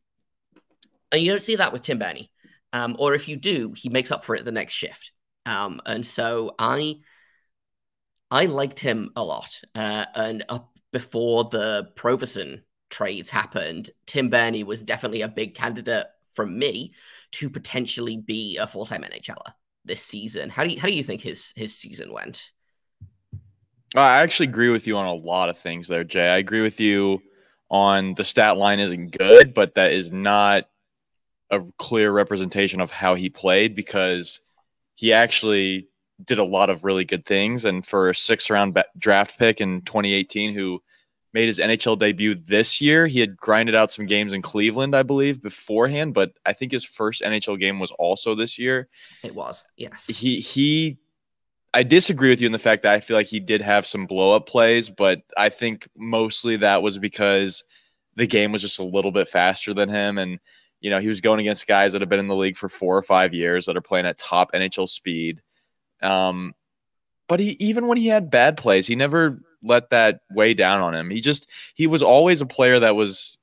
and 1.11 1.21
you 1.21 1.31
don't 1.31 1.43
see 1.43 1.57
that 1.57 1.73
with 1.73 1.83
Tim 1.83 1.99
Berni. 1.99 2.31
Um, 2.71 2.95
or 2.97 3.13
if 3.13 3.27
you 3.27 3.35
do, 3.35 3.73
he 3.75 3.89
makes 3.89 4.11
up 4.11 4.25
for 4.25 4.35
it 4.35 4.45
the 4.45 4.51
next 4.51 4.73
shift. 4.73 5.11
Um, 5.45 5.79
and 5.85 6.05
so 6.05 6.55
I 6.57 6.97
I 8.31 8.45
liked 8.45 8.79
him 8.79 9.11
a 9.15 9.23
lot. 9.23 9.61
Uh, 9.75 10.05
and 10.15 10.43
up 10.49 10.71
before 10.91 11.45
the 11.45 11.91
Provison 11.95 12.61
trades 12.89 13.29
happened, 13.29 13.91
Tim 14.07 14.29
Berni 14.29 14.63
was 14.63 14.81
definitely 14.81 15.21
a 15.21 15.27
big 15.27 15.53
candidate 15.53 16.07
from 16.33 16.57
me 16.57 16.93
to 17.33 17.49
potentially 17.49 18.17
be 18.17 18.57
a 18.57 18.65
full 18.65 18.85
time 18.85 19.03
NHLer 19.03 19.53
this 19.85 20.01
season. 20.01 20.49
How 20.49 20.63
do 20.63 20.69
you 20.69 20.79
how 20.79 20.87
do 20.87 20.93
you 20.93 21.03
think 21.03 21.21
his 21.21 21.53
his 21.55 21.77
season 21.77 22.11
went? 22.11 22.49
I 23.95 24.21
actually 24.21 24.47
agree 24.47 24.69
with 24.69 24.87
you 24.87 24.97
on 24.97 25.05
a 25.05 25.13
lot 25.13 25.49
of 25.49 25.57
things 25.57 25.87
there, 25.87 26.03
Jay. 26.03 26.27
I 26.27 26.37
agree 26.37 26.61
with 26.61 26.79
you 26.79 27.21
on 27.73 28.13
the 28.13 28.23
stat 28.23 28.55
line 28.55 28.79
isn't 28.79 29.17
good, 29.17 29.53
but 29.53 29.73
that 29.73 29.91
is 29.91 30.11
not 30.11 30.69
a 31.49 31.61
clear 31.79 32.11
representation 32.11 32.79
of 32.79 32.91
how 32.91 33.15
he 33.15 33.31
played 33.31 33.75
because 33.75 34.41
he 34.93 35.11
actually 35.11 35.87
did 36.23 36.37
a 36.37 36.43
lot 36.43 36.69
of 36.69 36.83
really 36.83 37.03
good 37.03 37.25
things. 37.25 37.65
And 37.65 37.83
for 37.83 38.11
a 38.11 38.15
six 38.15 38.51
round 38.51 38.81
draft 38.99 39.39
pick 39.39 39.59
in 39.59 39.81
2018, 39.81 40.53
who 40.53 40.83
made 41.33 41.47
his 41.47 41.57
NHL 41.57 41.97
debut 41.97 42.35
this 42.35 42.79
year, 42.79 43.07
he 43.07 43.19
had 43.19 43.35
grinded 43.35 43.73
out 43.73 43.91
some 43.91 44.05
games 44.05 44.33
in 44.33 44.43
Cleveland, 44.43 44.95
I 44.95 45.01
believe, 45.01 45.41
beforehand. 45.41 46.13
But 46.13 46.33
I 46.45 46.53
think 46.53 46.71
his 46.71 46.85
first 46.85 47.23
NHL 47.23 47.59
game 47.59 47.79
was 47.79 47.89
also 47.97 48.35
this 48.35 48.59
year. 48.59 48.87
It 49.23 49.33
was, 49.33 49.65
yes. 49.77 50.05
He 50.05 50.39
he 50.39 50.99
I 51.73 51.83
disagree 51.83 52.29
with 52.29 52.39
you 52.39 52.45
in 52.45 52.51
the 52.51 52.59
fact 52.59 52.83
that 52.83 52.93
I 52.93 52.99
feel 52.99 53.17
like 53.17 53.27
he 53.27 53.39
did 53.39 53.61
have 53.61 53.87
some 53.87 54.05
blow 54.05 54.35
up 54.35 54.47
plays, 54.47 54.89
but 54.89 55.21
I 55.35 55.49
think 55.49 55.87
mostly 55.97 56.57
that 56.57 56.83
was 56.83 56.99
because 56.99 57.63
the 58.15 58.27
game 58.27 58.51
was 58.51 58.61
just 58.61 58.79
a 58.79 58.83
little 58.83 59.11
bit 59.11 59.27
faster 59.27 59.73
than 59.73 59.89
him. 59.89 60.19
And, 60.19 60.39
you 60.81 60.91
know, 60.91 60.99
he 60.99 61.07
was 61.07 61.19
going 61.19 61.39
against 61.39 61.65
guys 61.65 61.93
that 61.93 62.01
have 62.01 62.09
been 62.09 62.19
in 62.19 62.27
the 62.27 62.35
league 62.35 62.57
for 62.57 62.69
four 62.69 62.95
or 62.95 63.01
five 63.01 63.33
years 63.33 63.65
that 63.65 63.75
are 63.75 63.81
playing 63.81 64.05
at 64.05 64.19
top 64.19 64.51
NHL 64.51 64.87
speed. 64.87 65.41
Um, 66.03 66.53
but 67.27 67.39
he, 67.39 67.57
even 67.59 67.87
when 67.87 67.97
he 67.97 68.07
had 68.07 68.29
bad 68.29 68.55
plays, 68.55 68.85
he 68.85 68.95
never 68.95 69.41
let 69.63 69.89
that 69.89 70.19
weigh 70.29 70.53
down 70.53 70.81
on 70.81 70.93
him. 70.93 71.09
He 71.09 71.21
just, 71.21 71.49
he 71.73 71.87
was 71.87 72.03
always 72.03 72.41
a 72.41 72.45
player 72.45 72.79
that 72.81 72.95
was 72.95 73.39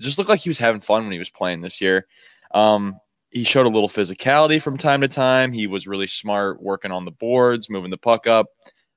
just 0.00 0.16
looked 0.16 0.30
like 0.30 0.40
he 0.40 0.48
was 0.48 0.58
having 0.58 0.80
fun 0.80 1.02
when 1.02 1.12
he 1.12 1.18
was 1.18 1.28
playing 1.28 1.60
this 1.60 1.82
year. 1.82 2.06
Um, 2.54 2.98
he 3.30 3.44
showed 3.44 3.66
a 3.66 3.70
little 3.70 3.88
physicality 3.88 4.60
from 4.60 4.76
time 4.76 5.00
to 5.02 5.08
time. 5.08 5.52
He 5.52 5.66
was 5.66 5.86
really 5.86 6.06
smart 6.06 6.62
working 6.62 6.92
on 6.92 7.04
the 7.04 7.10
boards, 7.10 7.68
moving 7.68 7.90
the 7.90 7.98
puck 7.98 8.26
up. 8.26 8.46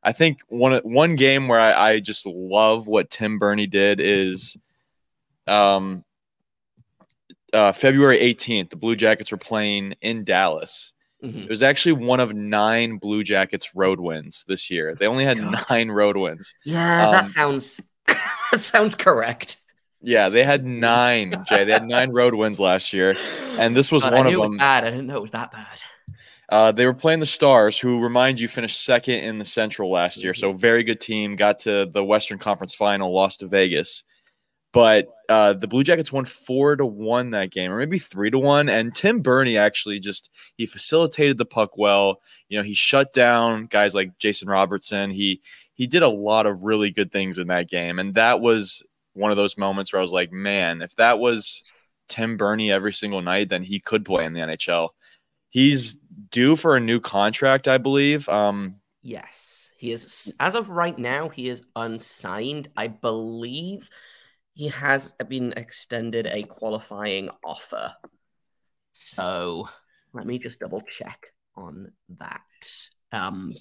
I 0.04 0.12
think 0.14 0.40
one 0.48 0.80
one 0.84 1.16
game 1.16 1.48
where 1.48 1.60
I, 1.60 1.92
I 1.92 2.00
just 2.00 2.26
love 2.26 2.88
what 2.88 3.10
Tim 3.10 3.38
Berni 3.38 3.68
did 3.68 4.00
is 4.00 4.58
um, 5.48 6.04
uh, 7.54 7.72
February 7.72 8.18
18th. 8.20 8.72
The 8.72 8.78
Blue 8.78 8.96
Jackets 8.96 9.32
were 9.32 9.38
playing 9.38 9.96
in 10.02 10.24
Dallas. 10.24 10.94
Mm-hmm. 11.24 11.40
It 11.40 11.50
was 11.50 11.62
actually 11.62 11.94
one 11.94 12.20
of 12.20 12.34
nine 12.34 12.98
Blue 12.98 13.24
Jackets 13.24 13.76
road 13.76 14.00
wins 14.00 14.44
this 14.48 14.72
year. 14.72 14.96
They 14.96 15.06
only 15.06 15.24
had 15.24 15.38
God. 15.38 15.64
nine 15.70 15.92
road 15.92 16.18
wins. 16.18 16.54
Yeah, 16.66 17.08
um, 17.08 17.12
that 17.12 17.28
sounds 17.28 17.80
that 18.52 18.62
sounds 18.62 18.96
correct. 18.96 19.58
Yeah, 20.02 20.30
they 20.30 20.44
had 20.44 20.66
nine, 20.66 21.32
Jay. 21.48 21.64
They 21.64 21.74
had 21.74 21.88
nine 21.88 22.12
road 22.12 22.34
wins 22.34 22.60
last 22.60 22.94
year, 22.94 23.16
and 23.58 23.76
this 23.76 23.92
was 23.92 24.04
God, 24.04 24.14
one 24.14 24.28
of 24.28 24.34
them. 24.34 24.58
bad. 24.58 24.86
I 24.86 24.92
didn't 24.92 25.08
know 25.08 25.18
it 25.18 25.22
was 25.22 25.32
that 25.32 25.52
bad. 25.52 25.82
Uh, 26.50 26.72
they 26.72 26.86
were 26.86 26.94
playing 26.94 27.22
the 27.22 27.26
Stars, 27.26 27.80
who 27.80 28.02
remind 28.02 28.38
you 28.38 28.50
finished 28.50 28.84
second 28.84 29.16
in 29.16 29.38
the 29.38 29.46
Central 29.46 29.90
last 29.90 30.22
year. 30.22 30.34
So 30.34 30.52
very 30.52 30.84
good 30.84 31.00
team. 31.00 31.38
Got 31.38 31.60
to 31.60 31.86
the 31.86 32.04
Western 32.04 32.40
Conference 32.40 32.76
Final, 32.76 33.14
lost 33.14 33.40
to 33.40 33.48
Vegas, 33.48 34.04
but 34.74 35.08
uh, 35.30 35.54
the 35.54 35.68
Blue 35.68 35.84
Jackets 35.84 36.12
won 36.12 36.26
four 36.26 36.76
to 36.76 36.86
one 36.86 37.30
that 37.32 37.52
game, 37.52 37.72
or 37.72 37.78
maybe 37.78 38.00
three 38.00 38.30
to 38.30 38.38
one. 38.38 38.68
And 38.68 38.94
Tim 38.94 39.22
Berni 39.22 39.58
actually 39.58 40.00
just 40.00 40.30
he 40.58 40.66
facilitated 40.66 41.38
the 41.38 41.46
puck 41.46 41.78
well. 41.78 42.20
You 42.50 42.58
know, 42.58 42.64
he 42.64 42.74
shut 42.74 43.14
down 43.14 43.68
guys 43.68 43.96
like 43.96 44.18
Jason 44.18 44.50
Robertson. 44.50 45.10
He 45.10 45.40
he 45.74 45.88
did 45.88 46.04
a 46.04 46.10
lot 46.10 46.48
of 46.48 46.64
really 46.64 46.92
good 46.92 47.14
things 47.14 47.38
in 47.38 47.48
that 47.48 47.70
game, 47.70 47.98
and 47.98 48.14
that 48.16 48.42
was 48.42 48.84
one 49.14 49.32
of 49.32 49.38
those 49.38 49.58
moments 49.58 49.92
where 49.92 50.00
I 50.00 50.04
was 50.04 50.12
like, 50.12 50.32
man, 50.32 50.82
if 50.82 50.96
that 50.96 51.20
was 51.20 51.64
Tim 52.08 52.38
Berni 52.38 52.72
every 52.72 52.94
single 52.94 53.22
night, 53.22 53.50
then 53.50 53.64
he 53.64 53.80
could 53.80 54.06
play 54.06 54.26
in 54.26 54.34
the 54.34 54.42
NHL. 54.42 54.90
He's 55.50 55.98
due 56.32 56.56
for 56.56 56.76
a 56.76 56.80
new 56.80 57.00
contract, 57.00 57.68
I 57.68 57.78
believe. 57.78 58.28
Um, 58.30 58.76
yes, 59.02 59.72
he 59.78 59.92
is. 59.92 60.34
As 60.40 60.56
of 60.56 60.70
right 60.70 60.98
now, 60.98 61.30
he 61.30 61.50
is 61.50 61.62
unsigned. 61.76 62.70
I 62.78 62.88
believe 62.88 63.90
he 64.54 64.70
has 64.70 65.14
been 65.28 65.54
extended 65.58 66.28
a 66.28 66.44
qualifying 66.44 67.30
offer. 67.44 67.94
So 68.94 69.68
let 70.14 70.26
me 70.26 70.40
just 70.40 70.60
double 70.60 70.82
check 70.82 71.28
on 71.56 71.92
that. 72.20 72.42
Um, 73.12 73.52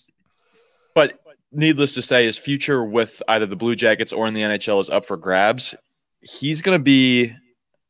but 0.94 1.20
needless 1.52 1.94
to 1.94 2.02
say, 2.02 2.24
his 2.24 2.38
future 2.38 2.84
with 2.84 3.22
either 3.28 3.46
the 3.46 3.56
Blue 3.56 3.76
Jackets 3.76 4.12
or 4.12 4.26
in 4.26 4.34
the 4.34 4.42
NHL 4.42 4.80
is 4.80 4.90
up 4.90 5.06
for 5.06 5.16
grabs. 5.16 5.74
He's 6.20 6.62
going 6.62 6.78
to 6.78 6.82
be 6.82 7.34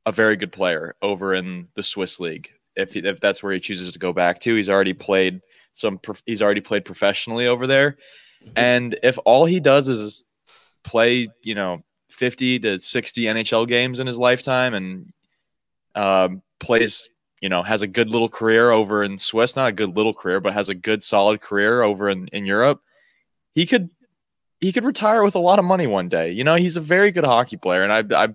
a 0.06 0.12
very 0.12 0.36
good 0.36 0.52
player 0.52 0.94
over 1.02 1.34
in 1.34 1.68
the 1.74 1.82
Swiss 1.82 2.20
league 2.20 2.50
if 2.76 2.96
if 2.96 3.20
that's 3.20 3.42
where 3.42 3.52
he 3.52 3.60
chooses 3.60 3.92
to 3.92 3.98
go 3.98 4.12
back 4.12 4.40
to. 4.40 4.54
He's 4.54 4.68
already 4.68 4.92
played 4.92 5.40
some. 5.72 6.00
He's 6.26 6.42
already 6.42 6.60
played 6.60 6.84
professionally 6.84 7.46
over 7.46 7.66
there, 7.66 7.92
mm-hmm. 8.42 8.52
and 8.56 8.98
if 9.02 9.18
all 9.24 9.44
he 9.44 9.60
does 9.60 9.88
is 9.88 10.24
play, 10.82 11.28
you 11.42 11.54
know, 11.54 11.82
fifty 12.08 12.58
to 12.60 12.78
sixty 12.78 13.22
NHL 13.22 13.66
games 13.66 14.00
in 14.00 14.06
his 14.06 14.18
lifetime, 14.18 14.74
and 14.74 15.12
um, 15.94 16.42
plays, 16.58 17.10
you 17.40 17.48
know, 17.48 17.62
has 17.62 17.82
a 17.82 17.86
good 17.86 18.10
little 18.10 18.28
career 18.28 18.70
over 18.70 19.04
in 19.04 19.18
Swiss. 19.18 19.56
Not 19.56 19.68
a 19.68 19.72
good 19.72 19.96
little 19.96 20.14
career, 20.14 20.40
but 20.40 20.52
has 20.52 20.68
a 20.68 20.74
good 20.74 21.02
solid 21.02 21.40
career 21.40 21.82
over 21.82 22.08
in 22.08 22.28
in 22.28 22.46
Europe. 22.46 22.80
He 23.54 23.66
could 23.66 23.90
he 24.60 24.72
could 24.72 24.84
retire 24.84 25.22
with 25.22 25.34
a 25.34 25.40
lot 25.40 25.58
of 25.58 25.64
money 25.64 25.86
one 25.86 26.08
day. 26.08 26.30
You 26.30 26.44
know, 26.44 26.54
he's 26.54 26.76
a 26.76 26.80
very 26.80 27.10
good 27.10 27.24
hockey 27.24 27.56
player, 27.56 27.82
and 27.82 27.92
I, 27.92 28.24
I 28.24 28.34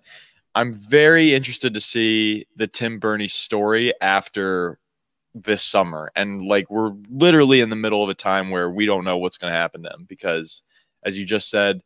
I'm 0.56 0.74
very 0.74 1.36
interested 1.36 1.74
to 1.74 1.82
see 1.82 2.48
the 2.56 2.68
Tim 2.68 3.00
Berni 3.00 3.28
story 3.28 3.94
after 4.02 4.80
this 5.36 5.62
summer. 5.62 6.12
And 6.16 6.42
like 6.42 6.72
we're 6.72 6.94
literally 7.10 7.60
in 7.60 7.70
the 7.70 7.76
middle 7.76 8.04
of 8.04 8.10
a 8.10 8.14
time 8.14 8.50
where 8.50 8.70
we 8.70 8.86
don't 8.86 9.04
know 9.04 9.18
what's 9.18 9.38
going 9.38 9.52
to 9.52 9.58
happen 9.58 9.84
to 9.84 9.90
him 9.90 10.06
because, 10.08 10.64
as 11.04 11.20
you 11.20 11.26
just 11.26 11.50
said, 11.50 11.82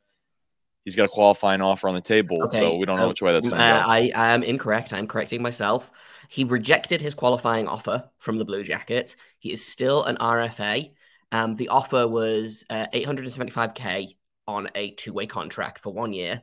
he's 0.85 0.95
got 0.95 1.05
a 1.05 1.09
qualifying 1.09 1.61
offer 1.61 1.89
on 1.89 1.95
the 1.95 2.01
table, 2.01 2.43
okay, 2.43 2.59
so 2.59 2.77
we 2.77 2.85
don't 2.85 2.97
so, 2.97 3.03
know 3.03 3.07
which 3.09 3.21
way 3.21 3.33
that's 3.33 3.49
going 3.49 3.59
to 3.59 3.65
uh, 3.65 3.83
go. 3.83 3.89
I, 3.89 4.11
I 4.15 4.31
am 4.31 4.43
incorrect. 4.43 4.93
I'm 4.93 5.07
correcting 5.07 5.41
myself. 5.41 5.91
He 6.29 6.43
rejected 6.43 7.01
his 7.01 7.15
qualifying 7.15 7.67
offer 7.67 8.07
from 8.19 8.37
the 8.37 8.45
Blue 8.45 8.63
Jackets. 8.63 9.15
He 9.39 9.51
is 9.51 9.65
still 9.65 10.03
an 10.03 10.15
RFA. 10.17 10.91
Um, 11.31 11.55
the 11.55 11.69
offer 11.69 12.07
was 12.07 12.65
uh, 12.69 12.87
875k 12.93 14.15
on 14.47 14.67
a 14.73 14.91
two-way 14.91 15.27
contract 15.27 15.79
for 15.79 15.93
one 15.93 16.13
year. 16.13 16.41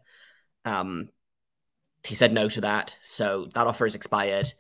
Um, 0.65 1.09
he 2.05 2.15
said 2.15 2.33
no 2.33 2.49
to 2.49 2.61
that, 2.61 2.97
so 3.01 3.47
that 3.55 3.67
offer 3.67 3.85
is 3.85 3.97
expired. 3.97 4.53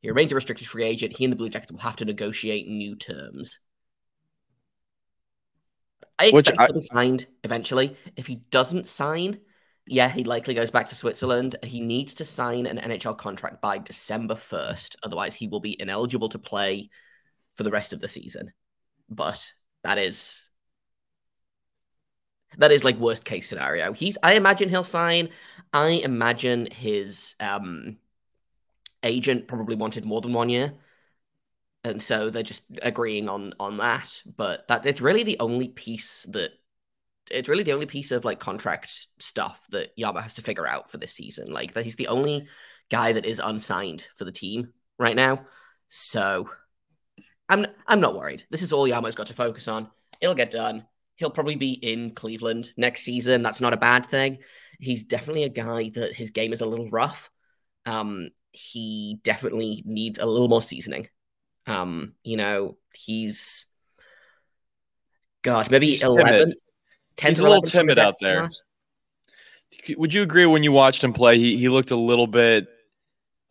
He 0.00 0.08
remains 0.08 0.32
a 0.32 0.34
restricted 0.34 0.66
free 0.66 0.82
agent. 0.82 1.16
He 1.16 1.24
and 1.24 1.32
the 1.32 1.36
Blue 1.36 1.48
Jackets 1.48 1.70
will 1.70 1.78
have 1.80 1.96
to 1.96 2.04
negotiate 2.04 2.66
new 2.66 2.96
terms. 2.96 3.60
I 6.18 6.26
expect 6.26 6.48
Which 6.48 6.58
I... 6.58 6.66
to 6.66 6.74
be 6.74 6.82
signed 6.82 7.26
eventually. 7.44 7.96
If 8.16 8.26
he 8.26 8.36
doesn't 8.50 8.88
sign, 8.88 9.38
yeah, 9.86 10.08
he 10.08 10.24
likely 10.24 10.54
goes 10.54 10.72
back 10.72 10.88
to 10.88 10.96
Switzerland. 10.96 11.56
He 11.62 11.80
needs 11.80 12.14
to 12.14 12.24
sign 12.24 12.66
an 12.66 12.78
NHL 12.78 13.16
contract 13.16 13.60
by 13.60 13.78
December 13.78 14.34
1st. 14.34 14.96
Otherwise, 15.04 15.36
he 15.36 15.46
will 15.46 15.60
be 15.60 15.80
ineligible 15.80 16.28
to 16.30 16.38
play 16.38 16.90
for 17.56 17.62
the 17.62 17.70
rest 17.70 17.92
of 17.92 18.00
the 18.00 18.08
season. 18.08 18.52
But 19.14 19.52
that 19.84 19.98
is 19.98 20.48
that 22.58 22.72
is 22.72 22.84
like 22.84 22.96
worst 22.96 23.24
case 23.24 23.48
scenario. 23.48 23.92
He's 23.92 24.18
I 24.22 24.34
imagine 24.34 24.68
he'll 24.68 24.84
sign. 24.84 25.30
I 25.72 26.00
imagine 26.04 26.68
his 26.70 27.34
um 27.40 27.98
agent 29.02 29.48
probably 29.48 29.76
wanted 29.76 30.04
more 30.04 30.20
than 30.20 30.32
one 30.32 30.48
year. 30.48 30.74
And 31.84 32.00
so 32.02 32.30
they're 32.30 32.42
just 32.42 32.62
agreeing 32.82 33.28
on 33.28 33.54
on 33.58 33.78
that. 33.78 34.22
But 34.36 34.68
that 34.68 34.86
it's 34.86 35.00
really 35.00 35.22
the 35.22 35.38
only 35.40 35.68
piece 35.68 36.26
that 36.30 36.50
it's 37.30 37.48
really 37.48 37.62
the 37.62 37.72
only 37.72 37.86
piece 37.86 38.10
of 38.10 38.24
like 38.24 38.38
contract 38.40 39.06
stuff 39.18 39.60
that 39.70 39.96
Jarmo 39.96 40.22
has 40.22 40.34
to 40.34 40.42
figure 40.42 40.66
out 40.66 40.90
for 40.90 40.98
this 40.98 41.12
season. 41.12 41.50
Like 41.52 41.74
that 41.74 41.84
he's 41.84 41.96
the 41.96 42.08
only 42.08 42.48
guy 42.90 43.12
that 43.14 43.24
is 43.24 43.40
unsigned 43.42 44.06
for 44.16 44.24
the 44.24 44.32
team 44.32 44.72
right 44.98 45.16
now. 45.16 45.44
So 45.88 46.50
I'm 47.48 47.66
I'm 47.86 48.00
not 48.00 48.14
worried. 48.14 48.44
This 48.50 48.62
is 48.62 48.72
all 48.72 48.86
Jarmo's 48.86 49.14
got 49.14 49.26
to 49.28 49.34
focus 49.34 49.68
on. 49.68 49.88
It'll 50.20 50.34
get 50.34 50.50
done. 50.50 50.86
He'll 51.16 51.30
probably 51.30 51.56
be 51.56 51.72
in 51.72 52.12
Cleveland 52.12 52.72
next 52.76 53.02
season. 53.02 53.42
That's 53.42 53.60
not 53.60 53.72
a 53.72 53.76
bad 53.76 54.06
thing. 54.06 54.38
He's 54.78 55.04
definitely 55.04 55.44
a 55.44 55.48
guy 55.48 55.90
that 55.90 56.14
his 56.14 56.30
game 56.30 56.52
is 56.52 56.60
a 56.60 56.66
little 56.66 56.88
rough. 56.88 57.30
Um, 57.86 58.30
he 58.52 59.20
definitely 59.22 59.82
needs 59.84 60.18
a 60.18 60.26
little 60.26 60.48
more 60.48 60.62
seasoning. 60.62 61.08
Um, 61.66 62.14
you 62.24 62.36
know, 62.36 62.76
he's 62.94 63.66
God, 65.42 65.70
maybe 65.70 65.86
he's 65.86 66.02
11, 66.02 66.54
10 67.16 67.30
He's 67.30 67.38
a 67.40 67.42
little 67.42 67.62
timid 67.62 67.98
out 67.98 68.14
there. 68.20 68.40
Class. 68.40 68.62
Would 69.96 70.14
you 70.14 70.22
agree 70.22 70.46
when 70.46 70.62
you 70.62 70.72
watched 70.72 71.02
him 71.02 71.12
play? 71.12 71.38
He 71.38 71.56
he 71.56 71.68
looked 71.68 71.90
a 71.90 71.96
little 71.96 72.26
bit 72.26 72.66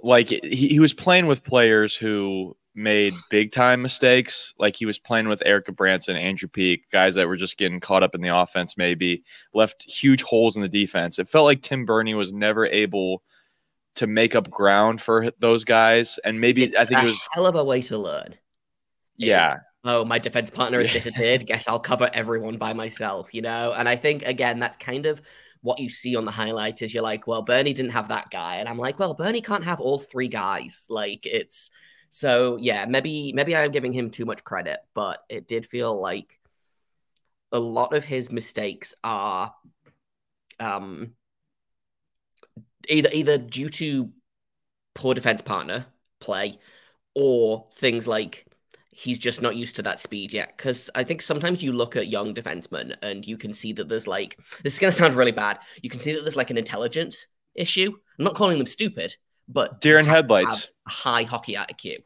like 0.03 0.29
he, 0.29 0.67
he 0.67 0.79
was 0.79 0.93
playing 0.93 1.27
with 1.27 1.43
players 1.43 1.95
who 1.95 2.55
made 2.73 3.13
big 3.29 3.51
time 3.51 3.81
mistakes. 3.81 4.53
Like 4.57 4.75
he 4.75 4.85
was 4.85 4.99
playing 4.99 5.27
with 5.27 5.43
Erik 5.45 5.67
Gudbranson, 5.67 6.15
Andrew 6.15 6.47
Peeke, 6.47 6.83
guys 6.91 7.15
that 7.15 7.27
were 7.27 7.35
just 7.35 7.57
getting 7.57 7.79
caught 7.79 8.03
up 8.03 8.15
in 8.15 8.21
the 8.21 8.35
offense, 8.35 8.77
maybe 8.77 9.23
left 9.53 9.83
huge 9.89 10.23
holes 10.23 10.55
in 10.55 10.61
the 10.61 10.69
defense. 10.69 11.19
It 11.19 11.27
felt 11.27 11.45
like 11.45 11.61
Tim 11.61 11.85
Berni 11.85 12.13
was 12.13 12.31
never 12.31 12.65
able 12.65 13.23
to 13.95 14.07
make 14.07 14.35
up 14.35 14.49
ground 14.49 15.01
for 15.01 15.31
those 15.39 15.63
guys. 15.63 16.19
And 16.23 16.39
maybe 16.39 16.63
it's 16.63 16.77
I 16.77 16.85
think 16.85 17.01
it 17.01 17.05
was 17.05 17.27
a 17.33 17.35
hell 17.35 17.45
of 17.45 17.55
a 17.55 17.63
way 17.63 17.81
to 17.83 17.97
learn. 17.97 18.35
Yeah. 19.17 19.57
oh, 19.83 20.05
my 20.05 20.17
defense 20.17 20.49
partner 20.49 20.79
has 20.79 20.91
disappeared. 20.91 21.45
Guess 21.45 21.67
I'll 21.67 21.79
cover 21.79 22.09
everyone 22.13 22.57
by 22.57 22.73
myself, 22.73 23.33
you 23.33 23.41
know? 23.41 23.73
And 23.73 23.87
I 23.87 23.95
think 23.95 24.23
again, 24.23 24.59
that's 24.59 24.77
kind 24.77 25.05
of 25.05 25.21
what 25.61 25.79
you 25.79 25.89
see 25.89 26.15
on 26.15 26.25
the 26.25 26.31
highlights 26.31 26.81
is 26.81 26.93
you're 26.93 27.03
like, 27.03 27.27
well, 27.27 27.43
Berni 27.43 27.73
didn't 27.73 27.91
have 27.91 28.07
that 28.07 28.29
guy. 28.29 28.55
And 28.55 28.67
I'm 28.67 28.77
like, 28.77 28.97
well, 28.99 29.13
Berni 29.13 29.41
can't 29.41 29.63
have 29.63 29.79
all 29.79 29.99
three 29.99 30.27
guys. 30.27 30.85
Like 30.89 31.21
it's 31.23 31.69
so 32.09 32.57
yeah, 32.57 32.85
maybe 32.85 33.31
maybe 33.33 33.55
I'm 33.55 33.71
giving 33.71 33.93
him 33.93 34.09
too 34.09 34.25
much 34.25 34.43
credit, 34.43 34.79
but 34.93 35.23
it 35.29 35.47
did 35.47 35.65
feel 35.65 35.99
like 35.99 36.39
a 37.51 37.59
lot 37.59 37.93
of 37.93 38.03
his 38.03 38.31
mistakes 38.31 38.95
are 39.03 39.53
um 40.59 41.13
either 42.89 43.09
either 43.13 43.37
due 43.37 43.69
to 43.69 44.11
poor 44.95 45.13
defense 45.13 45.41
partner 45.41 45.85
play 46.19 46.59
or 47.13 47.67
things 47.75 48.07
like 48.07 48.45
he's 49.01 49.17
just 49.17 49.41
not 49.41 49.55
used 49.55 49.75
to 49.75 49.81
that 49.81 49.99
speed 49.99 50.31
yet. 50.31 50.55
Because 50.55 50.89
I 50.93 51.03
think 51.03 51.21
sometimes 51.21 51.63
you 51.63 51.71
look 51.71 51.95
at 51.95 52.07
young 52.07 52.35
defensemen 52.35 52.95
and 53.01 53.25
you 53.25 53.35
can 53.37 53.51
see 53.51 53.73
that 53.73 53.89
there's 53.89 54.07
like 54.07 54.37
this 54.63 54.73
is 54.73 54.79
gonna 54.79 54.91
sound 54.91 55.15
really 55.15 55.31
bad. 55.31 55.59
You 55.81 55.89
can 55.89 55.99
see 55.99 56.13
that 56.13 56.21
there's 56.21 56.35
like 56.35 56.51
an 56.51 56.57
intelligence 56.57 57.27
issue. 57.55 57.91
I'm 58.19 58.25
not 58.25 58.35
calling 58.35 58.57
them 58.57 58.67
stupid, 58.67 59.15
but 59.47 59.81
deer 59.81 59.97
in 59.97 60.05
headlights, 60.05 60.69
high 60.87 61.23
hockey 61.23 61.55
IQ. 61.55 61.97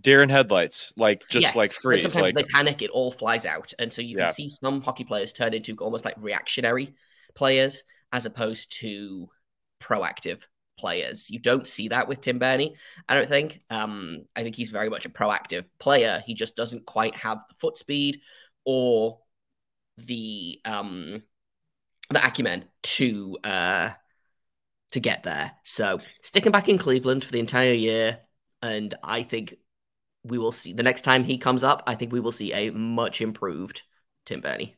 Deer 0.00 0.22
in 0.22 0.28
headlights, 0.28 0.92
like 0.96 1.22
just 1.28 1.42
yes, 1.42 1.56
like 1.56 1.72
freeze. 1.72 2.02
sometimes 2.02 2.22
like 2.22 2.34
they 2.34 2.44
panic, 2.44 2.82
it 2.82 2.90
all 2.90 3.10
flies 3.10 3.44
out, 3.44 3.72
and 3.78 3.92
so 3.92 4.00
you 4.00 4.16
can 4.16 4.26
yeah. 4.26 4.32
see 4.32 4.48
some 4.48 4.80
hockey 4.80 5.04
players 5.04 5.32
turn 5.32 5.52
into 5.52 5.76
almost 5.76 6.04
like 6.04 6.14
reactionary 6.18 6.94
players 7.34 7.84
as 8.12 8.24
opposed 8.24 8.80
to 8.80 9.28
proactive 9.80 10.42
players. 10.78 11.28
You 11.28 11.38
don't 11.38 11.66
see 11.66 11.88
that 11.88 12.08
with 12.08 12.20
Tim 12.20 12.38
Berni, 12.38 12.74
I 13.08 13.14
don't 13.14 13.28
think. 13.28 13.60
Um, 13.68 14.24
I 14.34 14.42
think 14.42 14.56
he's 14.56 14.70
very 14.70 14.88
much 14.88 15.04
a 15.04 15.10
proactive 15.10 15.68
player. 15.78 16.22
He 16.26 16.34
just 16.34 16.56
doesn't 16.56 16.86
quite 16.86 17.14
have 17.16 17.44
the 17.48 17.54
foot 17.54 17.76
speed 17.76 18.20
or 18.64 19.18
the 19.98 20.60
um 20.64 21.22
the 22.10 22.24
acumen 22.24 22.64
to 22.82 23.36
uh 23.44 23.90
to 24.92 25.00
get 25.00 25.24
there. 25.24 25.52
So 25.64 26.00
sticking 26.22 26.52
back 26.52 26.68
in 26.68 26.78
Cleveland 26.78 27.24
for 27.24 27.32
the 27.32 27.40
entire 27.40 27.74
year, 27.74 28.20
and 28.62 28.94
I 29.02 29.22
think 29.22 29.54
we 30.24 30.38
will 30.38 30.52
see 30.52 30.72
the 30.72 30.82
next 30.82 31.02
time 31.02 31.24
he 31.24 31.38
comes 31.38 31.64
up. 31.64 31.82
I 31.86 31.94
think 31.94 32.12
we 32.12 32.20
will 32.20 32.32
see 32.32 32.52
a 32.52 32.70
much 32.70 33.20
improved 33.20 33.82
Tim 34.24 34.40
Berni. 34.40 34.76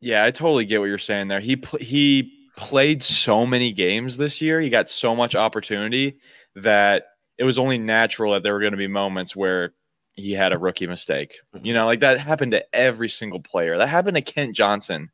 Yeah, 0.00 0.24
I 0.24 0.30
totally 0.30 0.64
get 0.64 0.80
what 0.80 0.86
you're 0.86 0.98
saying 0.98 1.28
there. 1.28 1.40
He 1.40 1.62
he 1.80 2.39
played 2.56 3.02
so 3.02 3.46
many 3.46 3.72
games 3.72 4.16
this 4.16 4.40
year. 4.40 4.60
He 4.60 4.70
got 4.70 4.90
so 4.90 5.14
much 5.14 5.34
opportunity 5.34 6.18
that 6.56 7.04
it 7.38 7.44
was 7.44 7.58
only 7.58 7.78
natural 7.78 8.32
that 8.32 8.42
there 8.42 8.52
were 8.52 8.60
going 8.60 8.72
to 8.72 8.76
be 8.76 8.86
moments 8.86 9.34
where 9.34 9.72
he 10.12 10.32
had 10.32 10.52
a 10.52 10.58
rookie 10.58 10.86
mistake. 10.86 11.38
Mm-hmm. 11.54 11.66
You 11.66 11.74
know, 11.74 11.86
like 11.86 12.00
that 12.00 12.20
happened 12.20 12.52
to 12.52 12.64
every 12.74 13.08
single 13.08 13.40
player. 13.40 13.78
That 13.78 13.88
happened 13.88 14.16
to 14.16 14.22
Kent 14.22 14.54
Johnson 14.54 15.10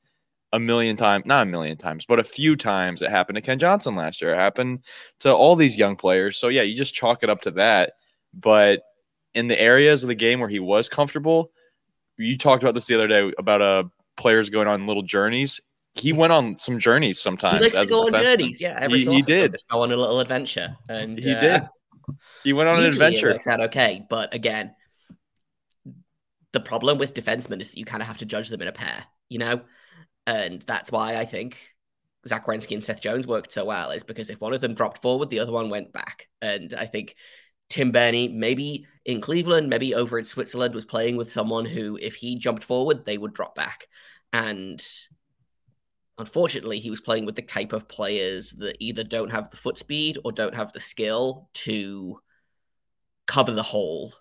a 0.52 0.58
million 0.58 0.96
times, 0.96 1.26
not 1.26 1.42
a 1.42 1.50
million 1.50 1.76
times, 1.76 2.06
but 2.06 2.18
a 2.18 2.24
few 2.24 2.56
times 2.56 3.02
it 3.02 3.10
happened 3.10 3.36
to 3.36 3.42
Kent 3.42 3.60
Johnson 3.60 3.94
last 3.94 4.22
year. 4.22 4.32
It 4.32 4.38
happened 4.38 4.80
to 5.20 5.34
all 5.34 5.56
these 5.56 5.78
young 5.78 5.96
players. 5.96 6.38
So 6.38 6.48
yeah, 6.48 6.62
you 6.62 6.74
just 6.74 6.94
chalk 6.94 7.22
it 7.22 7.30
up 7.30 7.42
to 7.42 7.50
that. 7.52 7.94
But 8.32 8.82
in 9.34 9.48
the 9.48 9.60
areas 9.60 10.02
of 10.02 10.08
the 10.08 10.14
game 10.14 10.40
where 10.40 10.48
he 10.48 10.60
was 10.60 10.88
comfortable, 10.88 11.50
you 12.16 12.38
talked 12.38 12.62
about 12.62 12.74
this 12.74 12.86
the 12.86 12.94
other 12.94 13.08
day 13.08 13.32
about 13.38 13.62
uh 13.62 13.84
players 14.16 14.48
going 14.48 14.66
on 14.66 14.86
little 14.86 15.02
journeys. 15.02 15.60
He 15.98 16.12
went 16.12 16.32
on 16.32 16.56
some 16.56 16.78
journeys 16.78 17.20
sometimes. 17.20 17.58
He 17.58 17.62
likes 17.64 17.88
to 17.88 17.94
go 17.94 18.06
on 18.06 18.12
journeys. 18.12 18.60
Yeah, 18.60 18.78
every 18.80 19.00
he, 19.00 19.04
so 19.04 19.12
he 19.12 19.22
did. 19.22 19.52
Just 19.52 19.68
go 19.68 19.82
on 19.82 19.92
a 19.92 19.96
little 19.96 20.20
adventure, 20.20 20.76
and 20.88 21.18
he 21.22 21.32
uh, 21.32 21.40
did. 21.40 21.62
He 22.44 22.52
went 22.52 22.68
on 22.68 22.80
an 22.80 22.86
adventure. 22.86 23.28
It 23.28 23.32
works 23.32 23.46
out 23.46 23.60
okay, 23.62 24.04
but 24.08 24.34
again, 24.34 24.74
the 26.52 26.60
problem 26.60 26.98
with 26.98 27.12
defensemen 27.12 27.60
is 27.60 27.70
that 27.70 27.78
you 27.78 27.84
kind 27.84 28.02
of 28.02 28.08
have 28.08 28.18
to 28.18 28.24
judge 28.24 28.48
them 28.48 28.62
in 28.62 28.68
a 28.68 28.72
pair, 28.72 29.04
you 29.28 29.38
know? 29.38 29.60
And 30.26 30.62
that's 30.62 30.90
why 30.90 31.16
I 31.16 31.24
think 31.24 31.58
Zach 32.26 32.46
Werenski 32.46 32.74
and 32.74 32.82
Seth 32.82 33.00
Jones 33.00 33.26
worked 33.26 33.52
so 33.52 33.64
well, 33.64 33.90
is 33.90 34.04
because 34.04 34.30
if 34.30 34.40
one 34.40 34.54
of 34.54 34.60
them 34.60 34.74
dropped 34.74 35.02
forward, 35.02 35.28
the 35.28 35.40
other 35.40 35.52
one 35.52 35.68
went 35.68 35.92
back. 35.92 36.28
And 36.40 36.72
I 36.72 36.86
think 36.86 37.16
Tim 37.68 37.90
Berni, 37.92 38.28
maybe 38.28 38.86
in 39.04 39.20
Cleveland, 39.20 39.68
maybe 39.68 39.94
over 39.94 40.18
in 40.18 40.24
Switzerland, 40.24 40.74
was 40.74 40.84
playing 40.84 41.16
with 41.16 41.32
someone 41.32 41.64
who, 41.64 41.98
if 42.00 42.14
he 42.14 42.38
jumped 42.38 42.64
forward, 42.64 43.04
they 43.04 43.18
would 43.18 43.34
drop 43.34 43.54
back. 43.54 43.88
And 44.32 44.82
unfortunately, 46.18 46.80
he 46.80 46.90
was 46.90 47.00
playing 47.00 47.26
with 47.26 47.36
the 47.36 47.42
type 47.42 47.72
of 47.72 47.88
players 47.88 48.52
that 48.52 48.76
either 48.80 49.04
don't 49.04 49.30
have 49.30 49.50
the 49.50 49.56
foot 49.56 49.78
speed 49.78 50.18
or 50.24 50.32
don't 50.32 50.54
have 50.54 50.72
the 50.72 50.80
skill 50.80 51.48
to 51.54 52.20
cover 53.26 53.52
the 53.52 53.62
whole, 53.62 54.14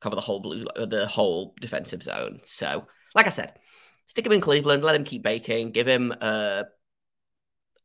cover 0.00 0.14
the 0.14 0.22
whole 0.22 0.40
blue, 0.40 0.64
uh, 0.76 0.86
the 0.86 1.06
whole 1.06 1.54
defensive 1.60 2.02
zone. 2.02 2.40
So, 2.44 2.86
like 3.14 3.26
I 3.26 3.30
said, 3.30 3.54
stick 4.06 4.26
him 4.26 4.32
in 4.32 4.40
Cleveland, 4.40 4.82
let 4.82 4.94
him 4.94 5.04
keep 5.04 5.22
baking, 5.22 5.72
give 5.72 5.86
him 5.86 6.12
a 6.12 6.64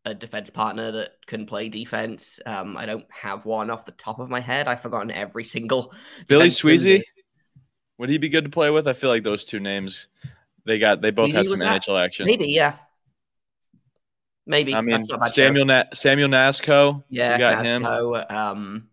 a 0.06 0.14
defense 0.14 0.50
partner 0.50 0.92
that 0.92 1.12
can 1.28 1.46
play 1.46 1.70
defense. 1.70 2.40
Um, 2.46 2.76
I 2.76 2.86
don't 2.86 3.06
have 3.10 3.46
one 3.46 3.70
off 3.70 3.86
the 3.86 3.94
top 3.94 4.20
of 4.20 4.30
my 4.30 4.42
head. 4.42 4.68
I've 4.68 4.82
forgotten 4.82 5.12
every 5.12 5.46
single. 5.46 5.94
Billy 6.28 6.50
Sweezey. 6.50 7.04
Would 8.00 8.10
he 8.10 8.18
be 8.18 8.28
good 8.28 8.44
to 8.44 8.50
play 8.50 8.70
with? 8.70 8.88
I 8.88 8.94
feel 8.94 9.10
like 9.10 9.24
those 9.24 9.46
two 9.46 9.60
names, 9.60 10.08
they 10.66 10.78
got 10.78 11.02
they 11.02 11.12
both 11.12 11.30
Sweezey 11.30 11.34
had 11.34 11.50
some 11.50 11.60
NHL 11.60 12.04
action. 12.04 12.26
Maybe, 12.26 12.48
yeah. 12.48 12.76
Maybe. 14.46 14.76
I 14.76 14.82
mean, 14.82 15.04
Samuel 15.28 15.66
Na- 15.66 15.86
Samuel 15.94 16.30
Knazko. 16.30 17.04
Yeah, 17.10 17.38
got 17.38 17.66
Knazko, 17.66 18.30
him. 18.30 18.38
Um, 18.38 18.88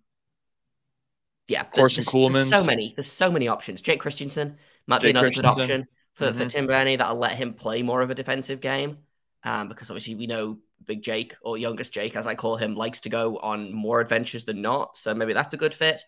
yeah, 1.48 1.64
Corson 1.64 2.04
Ceulemans. 2.04 2.48
So 2.48 2.64
many. 2.64 2.92
There's 2.94 3.10
so 3.10 3.30
many 3.30 3.48
options. 3.48 3.82
Jake 3.82 4.00
Christiansen 4.00 4.56
might 4.86 5.00
Jake 5.00 5.14
be 5.14 5.18
another 5.18 5.30
good 5.30 5.44
option 5.44 5.88
for, 6.14 6.26
mm-hmm. 6.26 6.38
for 6.38 6.46
Tim 6.46 6.66
Berni 6.68 6.96
that'll 6.96 7.16
let 7.16 7.32
him 7.32 7.54
play 7.54 7.82
more 7.82 8.02
of 8.02 8.10
a 8.10 8.14
defensive 8.14 8.60
game. 8.60 8.98
Um, 9.42 9.68
because 9.68 9.90
obviously 9.90 10.14
we 10.14 10.26
know 10.26 10.58
Big 10.84 11.02
Jake 11.02 11.34
or 11.42 11.58
youngest 11.58 11.92
Jake, 11.92 12.14
as 12.14 12.26
I 12.26 12.34
call 12.34 12.56
him, 12.56 12.76
likes 12.76 13.00
to 13.00 13.08
go 13.08 13.36
on 13.38 13.72
more 13.72 14.00
adventures 14.00 14.44
than 14.44 14.62
not. 14.62 14.96
So 14.96 15.14
maybe 15.14 15.32
that's 15.32 15.54
a 15.54 15.56
good 15.56 15.74
fit. 15.74 16.02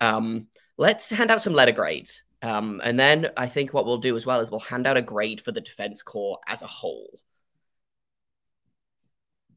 Um, 0.00 0.48
let's 0.76 1.08
hand 1.08 1.30
out 1.30 1.42
some 1.42 1.54
letter 1.54 1.72
grades. 1.72 2.24
Um, 2.42 2.80
and 2.84 2.98
then 2.98 3.30
I 3.36 3.46
think 3.46 3.72
what 3.72 3.86
we'll 3.86 3.98
do 3.98 4.16
as 4.16 4.26
well 4.26 4.40
is 4.40 4.50
we'll 4.50 4.60
hand 4.60 4.86
out 4.86 4.96
a 4.96 5.02
grade 5.02 5.40
for 5.40 5.52
the 5.52 5.60
defense 5.60 6.02
core 6.02 6.38
as 6.48 6.60
a 6.60 6.66
whole 6.66 7.18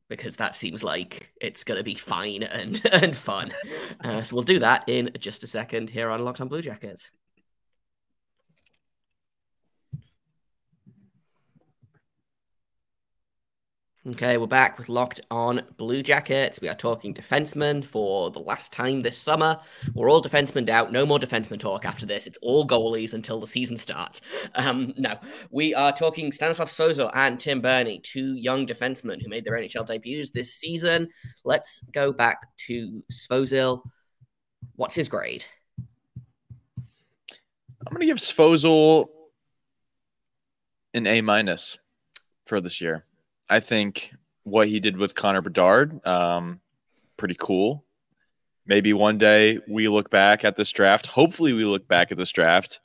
because 0.09 0.35
that 0.35 0.55
seems 0.55 0.83
like 0.83 1.31
it's 1.41 1.63
going 1.63 1.77
to 1.77 1.83
be 1.83 1.95
fine 1.95 2.43
and, 2.43 2.81
and 2.91 3.15
fun. 3.15 3.53
Uh, 4.03 4.21
so 4.21 4.35
we'll 4.35 4.43
do 4.43 4.59
that 4.59 4.83
in 4.87 5.11
just 5.19 5.43
a 5.43 5.47
second 5.47 5.89
here 5.89 6.09
on 6.09 6.23
Locked 6.23 6.41
on 6.41 6.47
Blue 6.47 6.61
Jackets. 6.61 7.11
Okay, 14.07 14.37
we're 14.37 14.45
back 14.45 14.77
with 14.77 14.87
Locked 14.87 15.21
On 15.31 15.63
Blue 15.77 16.03
Jackets. 16.03 16.61
We 16.61 16.69
are 16.69 16.75
talking 16.75 17.11
defensemen 17.11 17.83
for 17.83 18.29
the 18.29 18.37
last 18.37 18.71
time 18.71 19.01
this 19.01 19.17
summer. 19.17 19.59
We're 19.95 20.11
all 20.11 20.21
defensemen 20.21 20.69
out. 20.69 20.91
No 20.91 21.07
more 21.07 21.17
defenseman 21.17 21.59
talk 21.59 21.85
after 21.85 22.05
this. 22.05 22.27
It's 22.27 22.37
all 22.43 22.67
goalies 22.67 23.13
until 23.13 23.39
the 23.39 23.47
season 23.47 23.77
starts. 23.77 24.21
Um, 24.53 24.93
no, 24.95 25.15
we 25.49 25.73
are 25.73 25.91
talking 25.91 26.31
Stanislav 26.31 26.69
Svozil 26.69 27.09
and 27.15 27.39
Tim 27.39 27.61
Berni, 27.61 27.99
two 28.03 28.35
young 28.35 28.67
defensemen 28.67 29.23
who 29.23 29.27
made 29.27 29.43
their 29.43 29.55
NHL 29.55 29.87
debuts 29.87 30.29
this 30.29 30.53
season. 30.53 31.09
Let's 31.43 31.83
go 31.91 32.13
back 32.13 32.37
to 32.67 33.01
Svozil. 33.11 33.81
What's 34.75 34.93
his 34.93 35.09
grade? 35.09 35.45
I'm 35.79 37.89
going 37.89 38.01
to 38.01 38.05
give 38.05 38.17
Svozil 38.17 39.07
an 40.93 41.07
A 41.07 41.21
minus 41.21 41.79
for 42.45 42.61
this 42.61 42.81
year. 42.81 43.03
I 43.49 43.59
think 43.59 44.11
what 44.43 44.67
he 44.67 44.79
did 44.79 44.97
with 44.97 45.15
Connor 45.15 45.41
Bedard, 45.41 46.05
um, 46.05 46.59
pretty 47.17 47.35
cool. 47.39 47.83
Maybe 48.67 48.93
one 48.93 49.17
day 49.17 49.59
we 49.67 49.87
look 49.87 50.09
back 50.09 50.43
at 50.43 50.55
this 50.55 50.71
draft. 50.71 51.05
Hopefully, 51.05 51.53
we 51.53 51.65
look 51.65 51.87
back 51.87 52.11
at 52.11 52.17
this 52.17 52.31
draft, 52.31 52.79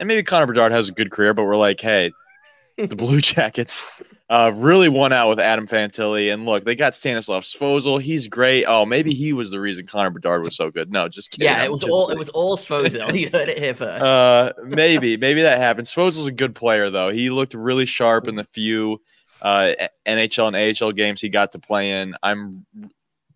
and 0.00 0.08
maybe 0.08 0.22
Connor 0.24 0.46
Bedard 0.46 0.72
has 0.72 0.88
a 0.88 0.92
good 0.92 1.12
career. 1.12 1.34
But 1.34 1.44
we're 1.44 1.56
like, 1.56 1.80
hey, 1.80 2.12
the 2.76 2.96
Blue 2.96 3.20
Jackets 3.20 4.02
uh, 4.28 4.50
really 4.54 4.88
won 4.88 5.12
out 5.12 5.28
with 5.28 5.38
Adam 5.38 5.68
Fantilli. 5.68 6.32
And 6.32 6.44
look, 6.44 6.64
they 6.64 6.74
got 6.74 6.96
Stanislav 6.96 7.44
Svozil. 7.44 8.02
He's 8.02 8.26
great. 8.26 8.64
Oh, 8.64 8.84
maybe 8.84 9.12
he 9.14 9.32
was 9.32 9.52
the 9.52 9.60
reason 9.60 9.86
Connor 9.86 10.10
Bedard 10.10 10.42
was 10.42 10.56
so 10.56 10.70
good. 10.70 10.90
No, 10.90 11.08
just 11.08 11.30
kidding. 11.30 11.46
Yeah, 11.46 11.64
it 11.64 11.70
was 11.70 11.84
all 11.84 12.10
it 12.10 12.18
was 12.18 12.30
all 12.30 12.56
Svozil. 12.56 13.14
you 13.18 13.30
heard 13.32 13.48
it 13.48 13.58
here 13.58 13.74
first. 13.74 14.02
Uh, 14.02 14.52
maybe 14.64 15.16
maybe 15.16 15.42
that 15.42 15.58
happened. 15.58 15.86
Svozil's 15.86 16.26
a 16.26 16.32
good 16.32 16.56
player 16.56 16.90
though. 16.90 17.10
He 17.10 17.30
looked 17.30 17.54
really 17.54 17.86
sharp 17.86 18.26
in 18.26 18.34
the 18.34 18.44
few 18.44 19.00
uh, 19.44 19.74
NHL 20.06 20.48
and 20.48 20.82
AHL 20.82 20.92
games 20.92 21.20
he 21.20 21.28
got 21.28 21.52
to 21.52 21.58
play 21.58 22.00
in. 22.00 22.16
I'm 22.22 22.66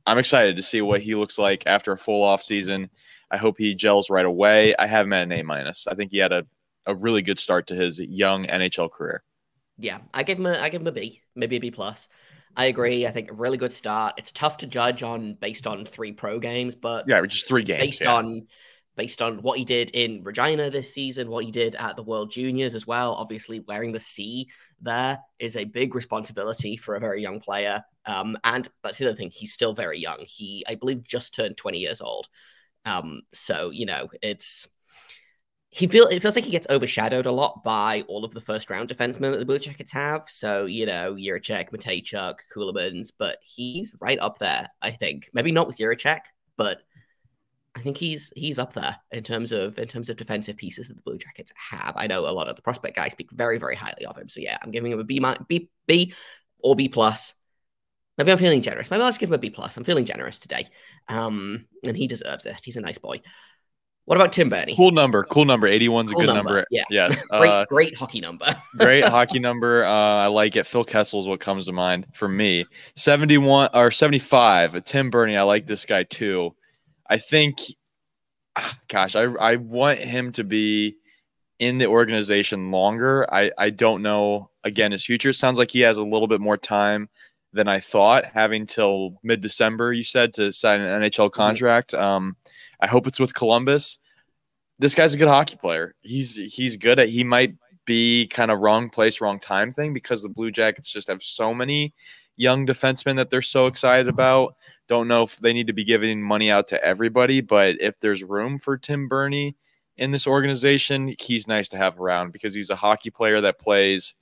I'm 0.07 0.19
excited 0.19 0.57
to 0.57 0.63
see 0.63 0.81
what 0.81 1.03
he 1.03 1.15
looks 1.15 1.39
like 1.39 1.65
after 1.67 1.93
a 1.93 1.99
full 1.99 2.25
off 2.25 2.43
season. 2.43 2.89
I 3.31 3.37
hope 3.37 3.57
he 3.59 3.75
gels 3.75 4.09
right 4.09 4.25
away. 4.25 4.75
I 4.77 4.87
have 4.87 5.05
him 5.05 5.13
at 5.13 5.25
an 5.25 5.33
A 5.33 5.43
minus. 5.43 5.87
I 5.87 5.95
think 5.95 6.11
he 6.11 6.17
had 6.17 6.33
a, 6.33 6.47
a 6.87 6.95
really 6.95 7.21
good 7.21 7.39
start 7.39 7.67
to 7.67 7.75
his 7.75 7.99
young 7.99 8.47
NHL 8.47 8.91
career. 8.91 9.23
Yeah, 9.77 9.99
I 10.15 10.23
give 10.23 10.39
him 10.39 10.47
a 10.47 10.59
I 10.59 10.71
give 10.71 10.81
him 10.81 10.87
a 10.87 10.93
B, 10.93 11.21
maybe 11.37 11.57
a 11.57 11.61
B 11.61 11.71
plus. 11.71 12.09
I 12.57 12.65
agree. 12.65 13.07
I 13.07 13.11
think 13.11 13.31
a 13.31 13.35
really 13.35 13.59
good 13.59 13.75
start. 13.75 14.15
It's 14.17 14.33
tough 14.33 14.57
to 14.59 14.67
judge 14.67 15.03
on 15.03 15.35
based 15.35 15.67
on 15.67 15.85
three 15.85 16.13
pro 16.13 16.41
games, 16.41 16.75
but 16.75 17.07
yeah, 17.07 17.25
just 17.27 17.47
three 17.47 17.63
games 17.63 17.83
based 17.83 18.01
yeah. 18.01 18.15
on 18.15 18.47
based 18.99 19.23
on 19.23 19.41
what 19.43 19.57
he 19.57 19.65
did 19.65 19.93
in 19.95 20.25
Regina 20.25 20.69
this 20.69 20.93
season, 20.93 21.31
what 21.31 21.45
he 21.45 21.53
did 21.53 21.77
at 21.77 21.95
the 21.95 22.03
World 22.03 22.33
Juniors 22.33 22.75
as 22.75 22.87
well. 22.87 23.15
Obviously, 23.15 23.61
wearing 23.61 23.93
the 23.93 24.01
C 24.01 24.51
there 24.81 25.19
is 25.39 25.57
a 25.57 25.65
big 25.65 25.95
responsibility 25.95 26.77
for 26.77 26.97
a 26.97 27.01
very 27.01 27.23
young 27.23 27.41
player. 27.41 27.83
Um, 28.07 28.37
and 28.43 28.69
that's 28.83 28.99
the 28.99 29.07
other 29.07 29.17
thing, 29.17 29.31
he's 29.31 29.53
still 29.53 29.73
very 29.73 29.99
young. 29.99 30.19
He, 30.27 30.65
I 30.69 30.75
believe, 30.75 31.05
just 31.05 31.35
turned 31.35 31.57
20 31.57 31.79
years 31.79 32.01
old. 32.01 32.29
Um, 32.85 33.23
so, 33.33 33.71
you 33.71 33.87
know, 33.87 34.09
it's 34.21 34.67
he 35.71 35.87
feel 35.87 36.07
it 36.07 36.21
feels 36.21 36.35
like 36.35 36.45
he 36.45 36.51
gets 36.51 36.67
overshadowed 36.69 37.27
a 37.27 37.33
lot 37.33 37.63
by 37.63 38.03
all 38.09 38.25
of 38.25 38.35
the 38.35 38.41
first 38.41 38.69
round 38.69 38.89
defensemen 38.89 39.31
that 39.31 39.39
the 39.39 39.47
Blue 39.47 39.59
Jackets 39.61 39.93
have. 39.93 40.25
So, 40.29 40.67
you 40.67 40.87
know, 40.87 41.15
Jiricek, 41.15 41.71
Mateychuk, 41.71 42.37
Ceulemans, 42.53 43.13
but 43.17 43.39
he's 43.43 43.95
right 44.01 44.19
up 44.19 44.39
there, 44.41 44.67
I 44.83 44.91
think. 44.91 45.31
Maybe 45.33 45.53
not 45.53 45.69
with 45.69 45.77
Jiricek, 45.77 46.23
but 46.57 46.81
I 47.79 47.81
think 47.81 47.97
he's 47.97 48.33
he's 48.35 48.59
up 48.59 48.73
there 48.73 48.97
in 49.13 49.23
terms 49.23 49.53
of 49.53 49.79
in 49.79 49.87
terms 49.87 50.11
of 50.11 50.17
defensive 50.17 50.57
pieces 50.57 50.89
that 50.89 50.97
the 50.97 51.03
Blue 51.03 51.17
Jackets 51.17 51.53
have. 51.55 51.93
I 51.97 52.09
know 52.09 52.21
a 52.21 52.33
lot 52.33 52.49
of 52.49 52.57
the 52.57 52.63
prospect 52.63 52.97
guys 52.97 53.13
speak 53.13 53.31
very 53.31 53.57
very 53.57 53.77
highly 53.77 54.05
of 54.05 54.17
him. 54.17 54.29
So 54.29 54.41
yeah, 54.41 54.59
I'm 54.61 54.73
giving 54.73 54.91
him 54.91 54.99
a 54.99 55.05
B 55.05 55.21
B 55.47 55.71
B 55.87 56.13
or 56.59 56.75
B 56.75 56.89
plus. 56.89 57.35
Maybe 58.17 58.33
I'm 58.33 58.39
feeling 58.39 58.63
generous. 58.63 58.91
Maybe 58.91 59.01
I'll 59.01 59.11
just 59.11 59.21
give 59.21 59.31
him 59.31 59.35
a 59.35 59.39
B 59.39 59.51
plus. 59.51 59.77
I'm 59.77 59.85
feeling 59.85 60.05
generous 60.05 60.41
today, 60.41 60.69
um, 61.09 61.67
and 61.85 61.97
he 61.97 62.09
deserves 62.09 62.47
it. 62.47 62.61
He's 62.65 62.77
a 62.77 62.81
nice 62.81 62.99
boy. 62.99 63.21
What 64.07 64.17
about 64.17 64.33
Tim 64.33 64.49
Berni? 64.49 64.75
Cool 64.75 64.91
number. 64.91 65.23
Cool 65.23 65.45
number. 65.45 65.69
81's 65.69 66.11
cool 66.11 66.23
a 66.23 66.27
good 66.27 66.35
number. 66.35 66.55
number. 66.55 66.67
Yeah. 66.71 66.85
Yes. 66.91 67.23
great, 67.31 67.51
uh, 67.51 67.67
great 67.69 67.95
hockey 67.95 68.21
number. 68.21 68.47
great 68.79 69.05
hockey 69.05 69.39
number. 69.39 69.85
Uh, 69.85 69.91
I 69.91 70.27
like 70.29 70.57
it. 70.57 70.67
Phil 70.67 70.83
Kessel 70.83 71.21
is 71.21 71.29
what 71.29 71.41
comes 71.41 71.67
to 71.67 71.73
mind 71.73 72.07
for 72.15 72.27
me. 72.27 72.65
71 72.97 73.69
or 73.75 73.91
75. 73.91 74.83
Tim 74.85 75.11
Berni. 75.11 75.37
I 75.37 75.43
like 75.43 75.67
this 75.67 75.85
guy 75.85 76.05
too. 76.05 76.55
I 77.09 77.19
think, 77.19 77.59
gosh, 78.89 79.17
I, 79.17 79.25
I 79.25 79.57
want 79.57 79.99
him 79.99 80.33
to 80.33 80.45
be 80.45 80.97
in 81.59 81.79
the 81.79 81.87
organization 81.87 82.71
longer. 82.71 83.27
I, 83.33 83.51
I 83.59 83.71
don't 83.71 84.03
know, 84.03 84.51
again, 84.65 84.93
his 84.93 85.05
future. 85.05 85.33
sounds 85.33 85.59
like 85.59 85.71
he 85.71 85.81
has 85.81 85.97
a 85.97 86.05
little 86.05 86.29
bit 86.29 86.41
more 86.41 86.57
time 86.57 87.09
than 87.53 87.69
I 87.69 87.81
thought, 87.81 88.27
having 88.27 88.67
till 88.67 89.19
mid 89.23 89.41
December, 89.41 89.93
you 89.93 90.05
said, 90.05 90.35
to 90.35 90.53
sign 90.53 90.81
an 90.81 91.03
NHL 91.03 91.27
mm-hmm. 91.27 91.37
contract. 91.37 91.93
Mm-hmm. 91.93 92.05
Um, 92.05 92.37
I 92.81 92.87
hope 92.87 93.07
it's 93.07 93.21
with 93.21 93.35
Columbus. 93.35 93.99
This 94.79 94.95
guy's 94.95 95.15
a 95.15 95.19
good 95.19 95.29
hockey 95.29 95.57
player. 95.57 95.95
He's 96.03 96.37
he's 96.37 96.77
good 96.77 97.01
at 97.01 97.09
he 97.09 97.25
might 97.25 97.55
be 97.85 98.29
kind 98.29 98.51
of 98.51 98.61
wrong 98.61 98.91
place, 98.91 99.21
wrong 99.21 99.41
time 99.41 99.73
thing 99.73 99.93
because 99.93 100.23
the 100.23 100.29
Blue 100.29 100.51
Jackets 100.53 100.93
just 100.93 101.09
have 101.09 101.23
so 101.23 101.53
many 101.53 101.93
young 102.37 102.67
defensemen 102.67 103.17
that 103.17 103.31
they're 103.31 103.43
so 103.43 103.67
excited 103.67 104.09
about. 104.09 104.55
Don't 104.89 105.09
know 105.09 105.23
if 105.23 105.37
they 105.39 105.53
need 105.53 105.67
to 105.67 105.73
be 105.73 105.85
giving 105.85 106.23
money 106.23 106.51
out 106.51 106.69
to 106.69 106.83
everybody, 106.83 107.41
but 107.41 107.77
if 107.81 108.01
there's 108.01 108.23
room 108.23 108.59
for 108.59 108.77
Tim 108.77 109.07
Berni 109.07 109.55
in 109.97 110.11
this 110.11 110.27
organization, 110.27 111.15
he's 111.21 111.47
nice 111.47 111.69
to 111.69 111.77
have 111.77 112.01
around 112.01 112.33
because 112.33 112.55
he's 112.55 112.71
a 112.71 112.77
hockey 112.77 113.11
player 113.11 113.41
that 113.41 113.59
plays 113.59 114.15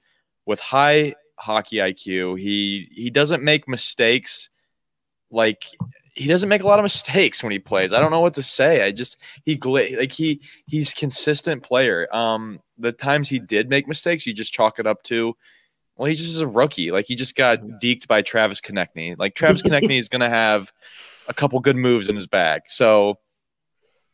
with 0.44 0.58
high 0.60 1.14
hockey 1.38 1.76
IQ. 1.76 2.40
He 2.40 2.88
he 2.92 3.10
doesn't 3.10 3.42
make 3.42 3.68
mistakes 3.68 4.50
like 5.30 5.64
he 6.14 6.26
doesn't 6.26 6.48
make 6.48 6.62
a 6.62 6.66
lot 6.66 6.78
of 6.78 6.82
mistakes 6.82 7.42
when 7.42 7.52
he 7.52 7.58
plays. 7.58 7.92
I 7.92 8.00
don't 8.00 8.10
know 8.10 8.20
what 8.20 8.34
to 8.34 8.42
say. 8.42 8.82
I 8.82 8.90
just 8.90 9.18
he 9.44 9.56
like 9.56 10.12
he 10.12 10.40
he's 10.66 10.92
consistent 10.92 11.62
player. 11.62 12.08
Um 12.14 12.60
the 12.78 12.92
times 12.92 13.28
he 13.28 13.38
did 13.38 13.68
make 13.68 13.86
mistakes, 13.86 14.26
you 14.26 14.32
just 14.32 14.52
chalk 14.52 14.78
it 14.78 14.86
up 14.86 15.02
to 15.04 15.36
well, 15.96 16.06
he's 16.06 16.24
just 16.24 16.40
a 16.40 16.46
rookie. 16.46 16.92
Like 16.92 17.06
he 17.06 17.14
just 17.14 17.36
got 17.36 17.60
deked 17.82 18.06
by 18.06 18.22
Travis 18.22 18.60
Konecny. 18.60 19.16
Like 19.18 19.34
Travis 19.34 19.62
Konecny 19.64 19.98
is 19.98 20.08
gonna 20.08 20.28
have 20.28 20.72
a 21.28 21.34
couple 21.34 21.58
good 21.60 21.76
moves 21.76 22.08
in 22.08 22.14
his 22.14 22.26
bag. 22.26 22.62
So 22.68 23.18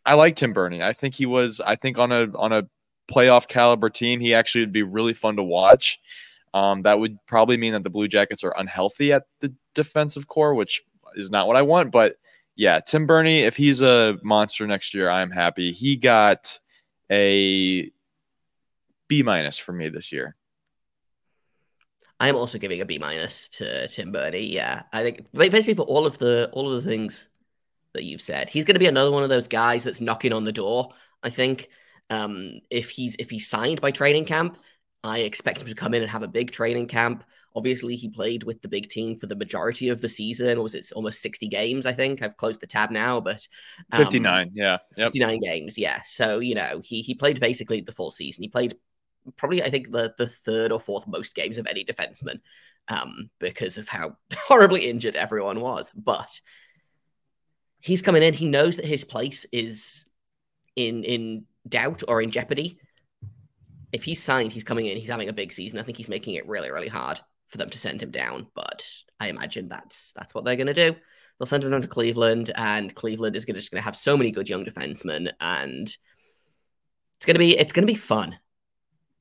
I 0.05 0.15
like 0.15 0.37
Tim 0.37 0.53
Berni. 0.53 0.83
I 0.83 0.93
think 0.93 1.15
he 1.15 1.27
was. 1.27 1.61
I 1.61 1.77
think 1.77 1.99
on 1.99 2.13
a 2.13 2.27
on 2.37 2.53
a 2.53 2.69
playoff 3.11 3.49
caliber 3.49 3.91
team, 3.91 4.21
he 4.21 4.35
actually 4.35 4.63
would 4.63 4.73
be 4.73 4.83
really 4.83 5.15
fun 5.15 5.37
to 5.37 5.43
watch. 5.43 5.99
Um, 6.55 6.83
that 6.83 6.99
would 6.99 7.17
probably 7.27 7.57
mean 7.57 7.73
that 7.73 7.83
the 7.83 7.91
Blue 7.91 8.09
Jackets 8.09 8.45
are 8.45 8.55
unhealthy 8.57 9.13
at 9.13 9.25
the 9.41 9.55
defensive 9.75 10.29
core, 10.29 10.55
which 10.55 10.83
is 11.15 11.31
not 11.31 11.47
what 11.47 11.57
I 11.57 11.63
want. 11.63 11.91
But 11.91 12.17
yeah, 12.57 12.81
Tim 12.81 13.07
Berni, 13.07 13.41
if 13.41 13.57
he's 13.57 13.81
a 13.81 14.19
monster 14.23 14.67
next 14.67 14.93
year, 14.93 15.09
I'm 15.09 15.31
happy. 15.31 15.73
He 15.73 15.97
got 15.97 16.59
a 17.11 17.91
B 19.09 19.23
minus 19.23 19.59
for 19.59 19.73
me 19.73 19.89
this 19.89 20.13
year. 20.13 20.37
I'm 22.23 22.37
also 22.37 22.57
giving 22.57 22.81
a 22.81 22.87
B 22.87 22.99
minus 22.99 23.49
to 23.49 23.89
Tim 23.89 24.13
Berni. 24.13 24.47
Yeah, 24.47 24.85
I 24.93 25.03
think 25.03 25.33
basically 25.33 25.75
for 25.75 25.83
all 25.83 26.07
of 26.07 26.19
the 26.19 26.49
all 26.53 26.73
of 26.73 26.81
the 26.81 26.89
things 26.89 27.29
that 27.95 28.05
you've 28.05 28.23
said, 28.23 28.49
he's 28.49 28.65
going 28.65 28.77
to 28.77 28.81
be 28.81 28.87
another 28.87 29.11
one 29.11 29.25
of 29.25 29.29
those 29.29 29.49
guys 29.49 29.83
that's 29.83 30.01
knocking 30.01 30.33
on 30.33 30.45
the 30.45 30.53
door. 30.53 30.91
I 31.25 31.31
think 31.31 31.69
um, 32.11 32.61
if 32.71 32.91
he's 32.91 33.17
if 33.17 33.29
he's 33.29 33.49
signed 33.49 33.81
by 33.81 33.91
training 33.91 34.27
camp, 34.27 34.57
I 35.03 35.19
expect 35.19 35.63
him 35.63 35.67
to 35.67 35.75
come 35.75 35.95
in 35.95 36.03
and 36.03 36.11
have 36.13 36.23
a 36.23 36.29
big 36.29 36.53
training 36.53 36.87
camp. 36.87 37.25
Obviously, 37.57 37.97
he 37.97 38.09
played 38.09 38.45
with 38.45 38.63
the 38.63 38.69
big 38.69 38.89
team 38.89 39.19
for 39.19 39.27
the 39.27 39.35
majority 39.35 39.89
of 39.89 40.01
the 40.01 40.09
season. 40.09 40.63
Was 40.63 40.77
it 40.77 40.93
almost 40.95 41.23
60 41.23 41.49
games? 41.49 41.87
I 41.87 41.93
think 41.93 42.23
I've 42.23 42.37
closed 42.37 42.61
the 42.61 42.69
tab 42.69 42.93
now, 42.93 43.21
but 43.21 43.49
um, 43.91 43.99
59, 43.99 44.53
yeah, 44.55 44.79
yep. 44.97 45.09
59 45.09 45.41
games, 45.41 45.77
yeah. 45.77 46.03
So 46.07 46.39
you 46.39 46.55
know, 46.55 46.83
he 46.85 47.03
he 47.03 47.17
played 47.17 47.41
basically 47.41 47.81
the 47.81 47.91
full 47.91 48.13
season. 48.13 48.45
He 48.45 48.49
played 48.49 48.77
probably 49.37 49.63
I 49.63 49.71
think 49.71 49.91
the 49.91 50.15
the 50.19 50.27
third 50.27 50.73
or 50.73 50.81
fourth 50.81 51.07
most 51.07 51.35
games 51.35 51.59
of 51.59 51.67
any 51.67 51.85
defenseman, 51.85 52.41
um, 52.89 53.31
because 53.39 53.79
of 53.79 53.89
how 53.89 54.17
horribly 54.37 54.89
injured 54.89 55.17
everyone 55.17 55.61
was. 55.61 55.91
But 55.95 56.41
he's 57.81 58.03
coming 58.03 58.23
in. 58.23 58.35
He 58.35 58.47
knows 58.47 58.77
that 58.77 58.85
his 58.85 59.05
place 59.05 59.47
is 59.53 60.07
in 60.77 61.05
in 61.05 61.45
doubt 61.69 62.03
or 62.09 62.23
in 62.23 62.31
jeopardy. 62.31 62.79
If 63.93 64.05
he's 64.05 64.23
signed, 64.23 64.53
he's 64.53 64.65
coming 64.65 64.87
in. 64.87 64.97
He's 64.97 65.11
having 65.11 65.29
a 65.29 65.35
big 65.35 65.53
season. 65.53 65.79
I 65.79 65.83
think 65.83 65.99
he's 65.99 66.09
making 66.09 66.35
it 66.35 66.49
really 66.49 66.71
really 66.71 66.89
hard 66.89 67.21
for 67.49 67.59
them 67.59 67.71
to 67.71 67.79
send 67.79 68.03
him 68.03 68.11
down. 68.11 68.47
But 68.55 68.87
I 69.21 69.29
imagine 69.29 69.69
that's 69.69 70.13
that's 70.13 70.35
what 70.35 70.45
they're 70.45 70.57
going 70.57 70.67
to 70.69 70.75
do. 70.75 70.97
They'll 71.39 71.47
send 71.47 71.65
him 71.65 71.71
down 71.71 71.83
to 71.83 71.89
Cleveland, 71.89 72.51
and 72.57 72.95
Cleveland 72.95 73.37
is 73.37 73.45
gonna, 73.45 73.59
just 73.59 73.71
going 73.71 73.81
to 73.81 73.85
have 73.85 73.97
so 73.97 74.17
many 74.17 74.31
good 74.31 74.49
young 74.49 74.65
defensemen, 74.65 75.33
and 75.41 75.89
it's 77.17 77.27
going 77.27 77.35
to 77.35 77.39
be 77.39 77.57
it's 77.57 77.73
going 77.73 77.87
to 77.87 77.93
be 77.93 77.99
fun. 77.99 78.39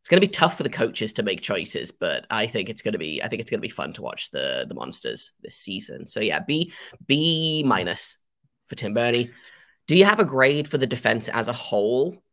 It's 0.02 0.10
going 0.10 0.20
to 0.20 0.28
be 0.28 0.32
tough 0.32 0.58
for 0.58 0.64
the 0.64 0.70
coaches 0.70 1.14
to 1.14 1.24
make 1.24 1.42
choices, 1.42 1.92
but 1.92 2.26
I 2.32 2.48
think 2.48 2.70
it's 2.70 2.82
going 2.82 2.94
to 2.94 2.98
be 2.98 3.22
I 3.24 3.28
think 3.28 3.40
it's 3.40 3.52
going 3.52 3.60
to 3.60 3.68
be 3.68 3.70
fun 3.70 3.94
to 3.94 4.02
watch 4.02 4.32
the 4.32 4.66
the 4.68 4.74
monsters 4.74 5.32
this 5.42 5.56
season. 5.56 6.08
So 6.08 6.20
yeah, 6.20 6.40
B 6.40 6.74
B 7.06 7.64
minus 7.66 8.18
for 8.68 8.76
Tim 8.76 8.94
Berni. 8.94 9.30
Do 9.88 9.96
you 9.96 10.06
have 10.06 10.20
a 10.20 10.26
grade 10.26 10.68
for 10.68 10.78
the 10.78 10.88
defense 10.88 11.30
as 11.30 11.48
a 11.48 11.54
whole? 11.54 12.24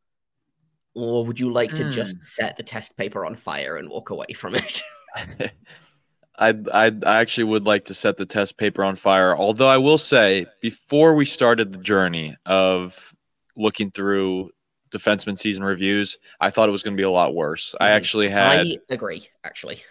Or 0.95 1.25
would 1.27 1.39
you 1.39 1.53
like 1.53 1.71
to 1.71 1.85
mm. 1.85 1.93
just 1.93 2.17
set 2.25 2.57
the 2.57 2.63
test 2.63 2.97
paper 2.97 3.27
on 3.27 3.35
fire 3.35 3.77
and 3.77 3.89
walk 3.89 4.11
away 4.11 4.33
from 4.35 4.55
it? 4.55 4.83
I, 6.39 6.55
I 6.73 6.93
I 7.05 7.17
actually 7.21 7.45
would 7.45 7.67
like 7.67 7.85
to 7.87 7.95
set 7.95 8.17
the 8.17 8.27
test 8.27 8.57
paper 8.59 8.85
on 8.85 8.97
fire. 8.97 9.37
Although 9.37 9.69
I 9.69 9.79
will 9.79 9.99
say, 9.99 10.47
before 10.63 11.15
we 11.15 11.25
started 11.25 11.73
the 11.73 11.81
journey 11.81 12.37
of 12.47 13.15
looking 13.57 13.91
through 13.91 14.51
defenseman 14.90 15.38
season 15.38 15.62
reviews, 15.62 16.18
I 16.40 16.51
thought 16.51 16.68
it 16.68 16.72
was 16.72 16.83
going 16.83 16.96
to 16.96 17.01
be 17.01 17.05
a 17.05 17.11
lot 17.11 17.35
worse. 17.35 17.74
Mm. 17.81 17.85
I 17.85 17.90
actually 17.90 18.29
had. 18.29 18.66
I 18.66 18.77
agree. 18.90 19.29
Actually, 19.44 19.83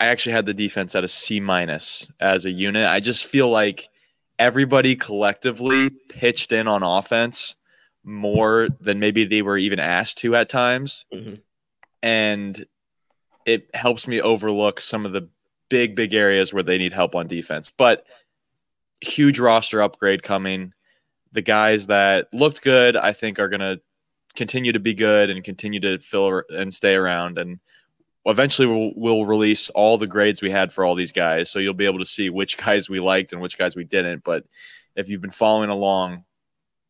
I 0.00 0.06
actually 0.06 0.32
had 0.32 0.46
the 0.46 0.54
defense 0.54 0.94
at 0.94 1.04
a 1.04 1.08
C 1.08 1.40
minus 1.40 2.10
as 2.20 2.44
a 2.44 2.50
unit. 2.50 2.86
I 2.86 3.00
just 3.00 3.26
feel 3.26 3.48
like 3.48 3.88
everybody 4.38 4.96
collectively 4.96 5.90
pitched 6.10 6.52
in 6.52 6.68
on 6.68 6.82
offense 6.82 7.56
more 8.04 8.68
than 8.80 9.00
maybe 9.00 9.24
they 9.24 9.42
were 9.42 9.58
even 9.58 9.80
asked 9.80 10.18
to 10.18 10.36
at 10.36 10.48
times, 10.48 11.06
mm-hmm. 11.12 11.34
and 12.02 12.66
it 13.46 13.68
helps 13.74 14.06
me 14.06 14.20
overlook 14.20 14.80
some 14.80 15.06
of 15.06 15.12
the 15.12 15.28
big, 15.68 15.96
big 15.96 16.14
areas 16.14 16.52
where 16.52 16.62
they 16.62 16.78
need 16.78 16.92
help 16.92 17.14
on 17.14 17.26
defense. 17.26 17.72
But 17.76 18.04
huge 19.00 19.38
roster 19.38 19.82
upgrade 19.82 20.22
coming. 20.22 20.72
The 21.32 21.42
guys 21.42 21.86
that 21.88 22.28
looked 22.32 22.62
good, 22.62 22.96
I 22.96 23.12
think, 23.12 23.38
are 23.38 23.48
going 23.48 23.60
to 23.60 23.80
continue 24.36 24.72
to 24.72 24.80
be 24.80 24.94
good 24.94 25.30
and 25.30 25.42
continue 25.42 25.80
to 25.80 25.98
fill 25.98 26.42
and 26.50 26.72
stay 26.72 26.94
around. 26.94 27.38
And 27.38 27.58
eventually, 28.24 28.68
we'll, 28.68 28.92
we'll 28.94 29.26
release 29.26 29.70
all 29.70 29.98
the 29.98 30.06
grades 30.06 30.42
we 30.42 30.50
had 30.50 30.72
for 30.72 30.84
all 30.84 30.94
these 30.94 31.12
guys. 31.12 31.50
So 31.50 31.58
you'll 31.58 31.74
be 31.74 31.86
able 31.86 31.98
to 31.98 32.04
see 32.04 32.30
which 32.30 32.56
guys 32.64 32.88
we 32.88 33.00
liked 33.00 33.32
and 33.32 33.40
which 33.40 33.58
guys 33.58 33.76
we 33.76 33.84
didn't. 33.84 34.24
But 34.24 34.44
if 34.94 35.08
you've 35.08 35.20
been 35.20 35.30
following 35.30 35.70
along, 35.70 36.24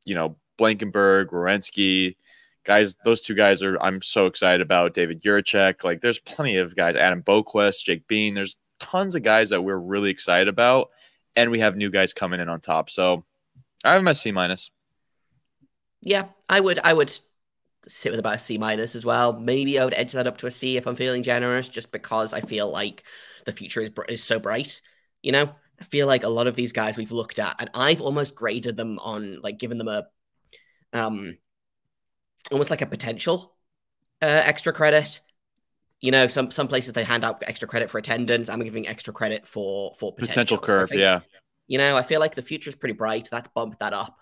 you 0.05 0.15
know, 0.15 0.37
Blankenburg, 0.59 1.31
Werenski, 1.31 2.17
guys, 2.65 2.97
those 3.05 3.21
two 3.21 3.35
guys 3.35 3.63
are 3.63 3.77
I'm 3.83 4.03
so 4.03 4.27
excited 4.27 4.61
about. 4.61 4.95
David 4.95 5.23
Jiricek, 5.23 5.85
like 5.85 6.01
there's 6.01 6.19
plenty 6.19 6.57
of 6.57 6.75
guys, 6.77 6.97
Adam 6.97 7.23
Boqvist, 7.23 7.85
Jake 7.85 8.07
Bean. 8.09 8.35
There's 8.35 8.57
tons 8.81 9.15
of 9.15 9.23
guys 9.23 9.51
that 9.51 9.63
we're 9.63 9.79
really 9.79 10.11
excited 10.11 10.49
about, 10.49 10.91
and 11.35 11.51
we 11.51 11.61
have 11.61 11.77
new 11.77 11.91
guys 11.91 12.13
coming 12.13 12.41
in 12.41 12.49
on 12.49 12.61
top. 12.61 12.91
So 12.91 13.25
I 13.85 13.93
have 13.93 14.01
him 14.01 14.09
at 14.09 14.17
C 14.17 14.33
minus. 14.33 14.71
Yeah, 16.03 16.27
I 16.49 16.61
would 16.61 16.79
I 16.81 16.93
would 16.93 17.17
sit 17.89 18.11
with 18.11 18.19
about 18.19 18.37
a 18.37 18.39
C 18.39 18.59
minus 18.59 18.95
as 18.95 19.05
well. 19.05 19.33
Maybe 19.39 19.79
I 19.79 19.85
would 19.85 19.95
edge 19.95 20.13
that 20.13 20.27
up 20.27 20.39
to 20.39 20.47
a 20.47 20.51
C 20.51 20.77
if 20.77 20.87
I'm 20.87 20.97
feeling 20.97 21.23
generous, 21.23 21.69
just 21.69 21.93
because 21.93 22.33
I 22.33 22.41
feel 22.41 22.71
like 22.71 23.05
the 23.45 23.53
future 23.53 23.81
is 23.81 23.91
is 24.09 24.23
so 24.23 24.39
bright. 24.39 24.81
You 25.23 25.33
know, 25.33 25.51
I 25.81 25.85
feel 25.85 26.07
like 26.07 26.25
a 26.25 26.29
lot 26.29 26.47
of 26.47 26.57
these 26.57 26.73
guys 26.73 26.97
we've 26.97 27.13
looked 27.13 27.39
at, 27.39 27.57
and 27.59 27.71
I've 27.75 28.01
almost 28.01 28.35
graded 28.35 28.77
them 28.77 28.99
on 28.99 29.41
like 29.43 29.59
given 29.59 29.79
them 29.79 29.89
a 29.89 30.07
um 30.93 31.39
almost 32.51 32.71
like 32.71 32.83
a 32.83 32.87
potential 32.87 33.57
uh, 34.23 34.43
extra 34.45 34.73
credit. 34.73 35.21
You 36.01 36.11
know, 36.11 36.27
some 36.27 36.51
some 36.51 36.69
places 36.69 36.93
they 36.93 37.05
hand 37.05 37.25
out 37.25 37.43
extra 37.47 37.69
credit 37.69 37.91
for 37.91 37.99
attendance. 37.99 38.49
I'm 38.49 38.63
giving 38.63 38.87
extra 38.87 39.13
credit 39.13 39.47
for 39.47 39.95
for 39.99 40.13
potential, 40.13 40.33
potential 40.33 40.59
curve. 40.59 40.89
So 40.89 40.93
think, 40.93 41.01
yeah. 41.01 41.21
You 41.69 41.79
know, 41.79 41.97
I 41.97 42.03
feel 42.03 42.21
like 42.21 42.35
the 42.35 42.43
future 42.43 42.71
is 42.71 42.77
pretty 42.77 42.95
bright. 42.95 43.29
That's 43.31 43.49
bumped 43.49 43.81
that 43.81 43.93
up. 43.93 44.19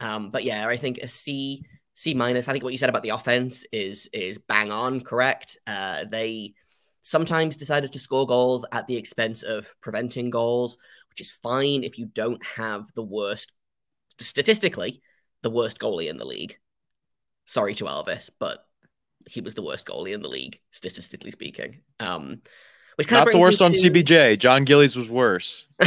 Um, 0.00 0.30
but 0.30 0.42
yeah, 0.42 0.66
I 0.66 0.76
think 0.76 0.98
a 0.98 1.08
C 1.08 1.64
C 1.94 2.14
minus. 2.14 2.48
I 2.48 2.52
think 2.52 2.64
what 2.64 2.72
you 2.72 2.78
said 2.78 2.88
about 2.88 3.02
the 3.02 3.10
offense 3.10 3.64
is 3.72 4.08
is 4.12 4.38
bang 4.38 4.70
on 4.70 5.00
correct. 5.00 5.58
Uh, 5.66 6.04
they 6.10 6.54
sometimes 7.02 7.56
decided 7.56 7.92
to 7.92 7.98
score 7.98 8.26
goals 8.26 8.64
at 8.72 8.86
the 8.86 8.96
expense 8.96 9.42
of 9.42 9.66
preventing 9.80 10.30
goals, 10.30 10.78
which 11.10 11.20
is 11.20 11.30
fine 11.30 11.84
if 11.84 11.98
you 11.98 12.06
don't 12.06 12.44
have 12.44 12.86
the 12.94 13.02
worst 13.02 13.52
statistically 14.20 15.02
the 15.42 15.50
worst 15.50 15.78
goalie 15.78 16.08
in 16.08 16.16
the 16.16 16.26
league. 16.26 16.56
Sorry 17.46 17.74
to 17.74 17.84
Elvis, 17.84 18.30
but 18.38 18.64
he 19.28 19.40
was 19.40 19.54
the 19.54 19.62
worst 19.62 19.86
goalie 19.86 20.14
in 20.14 20.22
the 20.22 20.28
league, 20.28 20.60
statistically 20.70 21.30
speaking. 21.30 21.82
Um, 22.00 22.42
which 22.96 23.08
kind 23.08 23.20
Not 23.20 23.28
of 23.28 23.32
the 23.32 23.38
worst 23.38 23.62
on 23.62 23.72
to... 23.72 23.78
CBJ. 23.78 24.38
Jon 24.38 24.64
Gillies 24.64 24.96
was 24.96 25.08
worse 25.08 25.66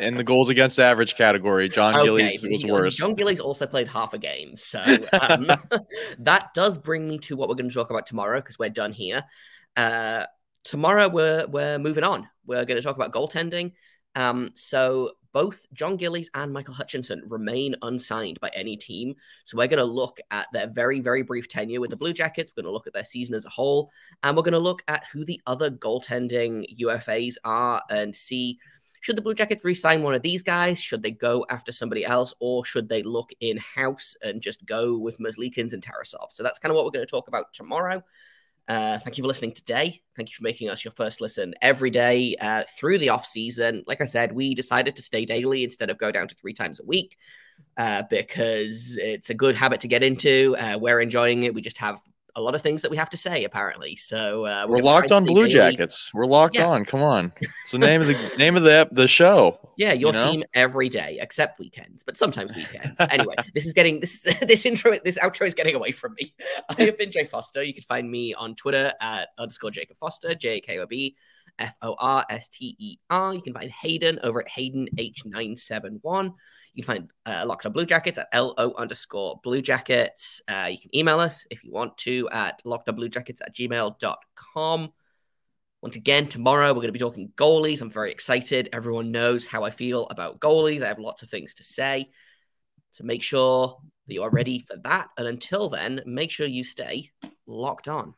in 0.00 0.16
the 0.16 0.24
goals 0.24 0.48
against 0.48 0.78
average 0.78 1.14
category. 1.16 1.68
Jon 1.68 1.94
okay, 1.94 2.04
Gillies 2.04 2.44
was 2.48 2.64
worse. 2.64 2.96
Jon 2.96 3.14
Gillies 3.14 3.40
also 3.40 3.66
played 3.66 3.88
half 3.88 4.14
a 4.14 4.18
game, 4.18 4.56
so 4.56 4.80
um, 5.28 5.46
that 6.18 6.52
does 6.54 6.78
bring 6.78 7.08
me 7.08 7.18
to 7.18 7.36
what 7.36 7.48
we're 7.48 7.54
going 7.54 7.68
to 7.68 7.74
talk 7.74 7.90
about 7.90 8.06
tomorrow 8.06 8.40
because 8.40 8.58
we're 8.58 8.70
done 8.70 8.92
here. 8.92 9.24
Uh, 9.76 10.24
tomorrow 10.64 11.08
we're 11.08 11.46
we're 11.46 11.78
moving 11.78 12.04
on. 12.04 12.28
We're 12.46 12.64
going 12.64 12.80
to 12.80 12.82
talk 12.82 12.96
about 12.96 13.12
goaltending. 13.12 13.72
Um, 14.14 14.50
so 14.54 15.12
both 15.32 15.66
Jon 15.72 15.96
Gillies 15.96 16.30
and 16.34 16.52
Michael 16.52 16.74
Hutchinson 16.74 17.22
remain 17.26 17.74
unsigned 17.82 18.40
by 18.40 18.50
any 18.54 18.76
team. 18.76 19.14
So 19.44 19.56
we're 19.56 19.68
going 19.68 19.78
to 19.78 19.84
look 19.84 20.18
at 20.30 20.46
their 20.52 20.68
very, 20.68 21.00
very 21.00 21.22
brief 21.22 21.48
tenure 21.48 21.80
with 21.80 21.90
the 21.90 21.96
Blue 21.96 22.12
Jackets. 22.12 22.50
We're 22.50 22.62
going 22.62 22.70
to 22.70 22.74
look 22.74 22.86
at 22.86 22.92
their 22.92 23.04
season 23.04 23.34
as 23.34 23.44
a 23.44 23.50
whole. 23.50 23.90
And 24.22 24.36
we're 24.36 24.42
going 24.42 24.52
to 24.52 24.58
look 24.58 24.82
at 24.88 25.04
who 25.12 25.24
the 25.24 25.40
other 25.46 25.70
goaltending 25.70 26.64
UFAs 26.80 27.34
are 27.44 27.82
and 27.90 28.14
see 28.14 28.58
should 29.00 29.16
the 29.16 29.22
Blue 29.22 29.34
Jackets 29.34 29.64
re 29.64 29.74
sign 29.74 30.02
one 30.02 30.14
of 30.14 30.22
these 30.22 30.42
guys? 30.42 30.80
Should 30.80 31.02
they 31.02 31.12
go 31.12 31.46
after 31.50 31.72
somebody 31.72 32.04
else? 32.04 32.34
Or 32.40 32.64
should 32.64 32.88
they 32.88 33.02
look 33.02 33.30
in 33.40 33.56
house 33.58 34.16
and 34.22 34.42
just 34.42 34.64
go 34.66 34.98
with 34.98 35.18
Merzlikins 35.18 35.72
and 35.72 35.82
Tarasov? 35.82 36.32
So 36.32 36.42
that's 36.42 36.58
kind 36.58 36.70
of 36.70 36.76
what 36.76 36.84
we're 36.84 36.90
going 36.90 37.06
to 37.06 37.10
talk 37.10 37.28
about 37.28 37.52
tomorrow. 37.52 38.02
Uh, 38.68 38.98
thank 38.98 39.16
you 39.16 39.24
for 39.24 39.28
listening 39.28 39.52
today. 39.52 40.00
Thank 40.14 40.28
you 40.28 40.36
for 40.36 40.42
making 40.42 40.68
us 40.68 40.84
your 40.84 40.92
first 40.92 41.22
listen 41.22 41.54
every 41.62 41.90
day 41.90 42.36
uh, 42.38 42.64
through 42.78 42.98
the 42.98 43.08
off 43.08 43.24
season. 43.24 43.82
Like 43.86 44.02
I 44.02 44.04
said, 44.04 44.32
we 44.32 44.54
decided 44.54 44.94
to 44.96 45.02
stay 45.02 45.24
daily 45.24 45.64
instead 45.64 45.88
of 45.88 45.96
go 45.98 46.12
down 46.12 46.28
to 46.28 46.34
three 46.34 46.52
times 46.52 46.78
a 46.78 46.84
week 46.84 47.16
uh, 47.78 48.02
because 48.10 48.98
it's 48.98 49.30
a 49.30 49.34
good 49.34 49.54
habit 49.54 49.80
to 49.80 49.88
get 49.88 50.02
into. 50.02 50.54
Uh, 50.58 50.76
we're 50.78 51.00
enjoying 51.00 51.44
it. 51.44 51.54
We 51.54 51.62
just 51.62 51.78
have 51.78 51.98
a 52.38 52.40
lot 52.40 52.54
of 52.54 52.62
things 52.62 52.82
that 52.82 52.90
we 52.90 52.96
have 52.96 53.10
to 53.10 53.16
say 53.16 53.44
apparently. 53.44 53.96
So 53.96 54.46
uh, 54.46 54.66
we're, 54.68 54.76
we're 54.76 54.82
locked 54.82 55.12
on 55.12 55.24
Blue. 55.24 55.48
Jackets. 55.48 56.12
We're 56.14 56.26
locked 56.26 56.56
yeah. 56.56 56.66
on. 56.66 56.84
Come 56.84 57.02
on, 57.02 57.32
it's 57.40 57.72
the 57.72 57.78
name 57.78 58.00
of 58.00 58.06
the 58.06 58.30
name 58.38 58.56
of 58.56 58.62
the 58.62 58.88
the 58.92 59.08
show. 59.08 59.58
Yeah, 59.76 59.92
your 59.92 60.12
you 60.12 60.18
know? 60.18 60.30
team 60.30 60.44
every 60.54 60.88
day 60.88 61.18
except 61.20 61.58
weekends, 61.58 62.02
but 62.02 62.16
sometimes 62.16 62.54
weekends. 62.54 63.00
anyway, 63.10 63.34
this 63.54 63.66
is 63.66 63.72
getting 63.72 64.00
this 64.00 64.22
this 64.42 64.64
intro 64.64 64.96
this 65.04 65.18
outro 65.18 65.46
is 65.46 65.54
getting 65.54 65.74
away 65.74 65.92
from 65.92 66.14
me. 66.20 66.34
I 66.68 66.84
have 66.84 66.98
been 66.98 67.10
Jay 67.10 67.24
Foster. 67.24 67.62
You 67.62 67.74
can 67.74 67.82
find 67.82 68.10
me 68.10 68.34
on 68.34 68.54
Twitter 68.54 68.92
at 69.00 69.28
underscore 69.38 69.70
Jacob 69.70 69.98
Foster 69.98 70.34
J 70.34 70.60
K 70.60 70.78
O 70.78 70.86
B. 70.86 71.16
F 71.58 71.76
O 71.82 71.96
R 71.98 72.24
S 72.30 72.48
T 72.48 72.76
E 72.78 72.98
R. 73.10 73.34
You 73.34 73.42
can 73.42 73.52
find 73.52 73.70
Hayden 73.70 74.18
over 74.22 74.40
at 74.40 74.48
Hayden 74.48 74.88
H971. 74.96 76.32
You 76.74 76.82
can 76.82 76.94
find 76.94 77.10
uh, 77.26 77.44
Locked 77.46 77.66
on 77.66 77.72
Blue 77.72 77.86
Jackets 77.86 78.18
at 78.18 78.28
LO 78.34 78.72
underscore 78.76 79.40
Blue 79.42 79.62
Jackets. 79.62 80.40
Uh, 80.48 80.68
you 80.70 80.78
can 80.78 80.94
email 80.96 81.20
us 81.20 81.46
if 81.50 81.64
you 81.64 81.72
want 81.72 81.96
to 81.98 82.28
at 82.30 82.62
lockedonbluejackets 82.64 83.40
at 83.44 83.54
gmail.com. 83.54 84.92
Once 85.80 85.94
again, 85.96 86.26
tomorrow 86.26 86.68
we're 86.68 86.74
going 86.74 86.86
to 86.88 86.92
be 86.92 86.98
talking 86.98 87.32
goalies. 87.36 87.80
I'm 87.80 87.90
very 87.90 88.10
excited. 88.10 88.68
Everyone 88.72 89.12
knows 89.12 89.46
how 89.46 89.62
I 89.62 89.70
feel 89.70 90.06
about 90.08 90.40
goalies. 90.40 90.82
I 90.82 90.88
have 90.88 90.98
lots 90.98 91.22
of 91.22 91.30
things 91.30 91.54
to 91.54 91.64
say. 91.64 92.10
So 92.90 93.04
make 93.04 93.22
sure 93.22 93.78
that 94.06 94.14
you 94.14 94.22
are 94.24 94.30
ready 94.30 94.58
for 94.58 94.76
that. 94.82 95.08
And 95.16 95.28
until 95.28 95.68
then, 95.68 96.00
make 96.04 96.32
sure 96.32 96.48
you 96.48 96.64
stay 96.64 97.10
locked 97.46 97.86
on. 97.86 98.14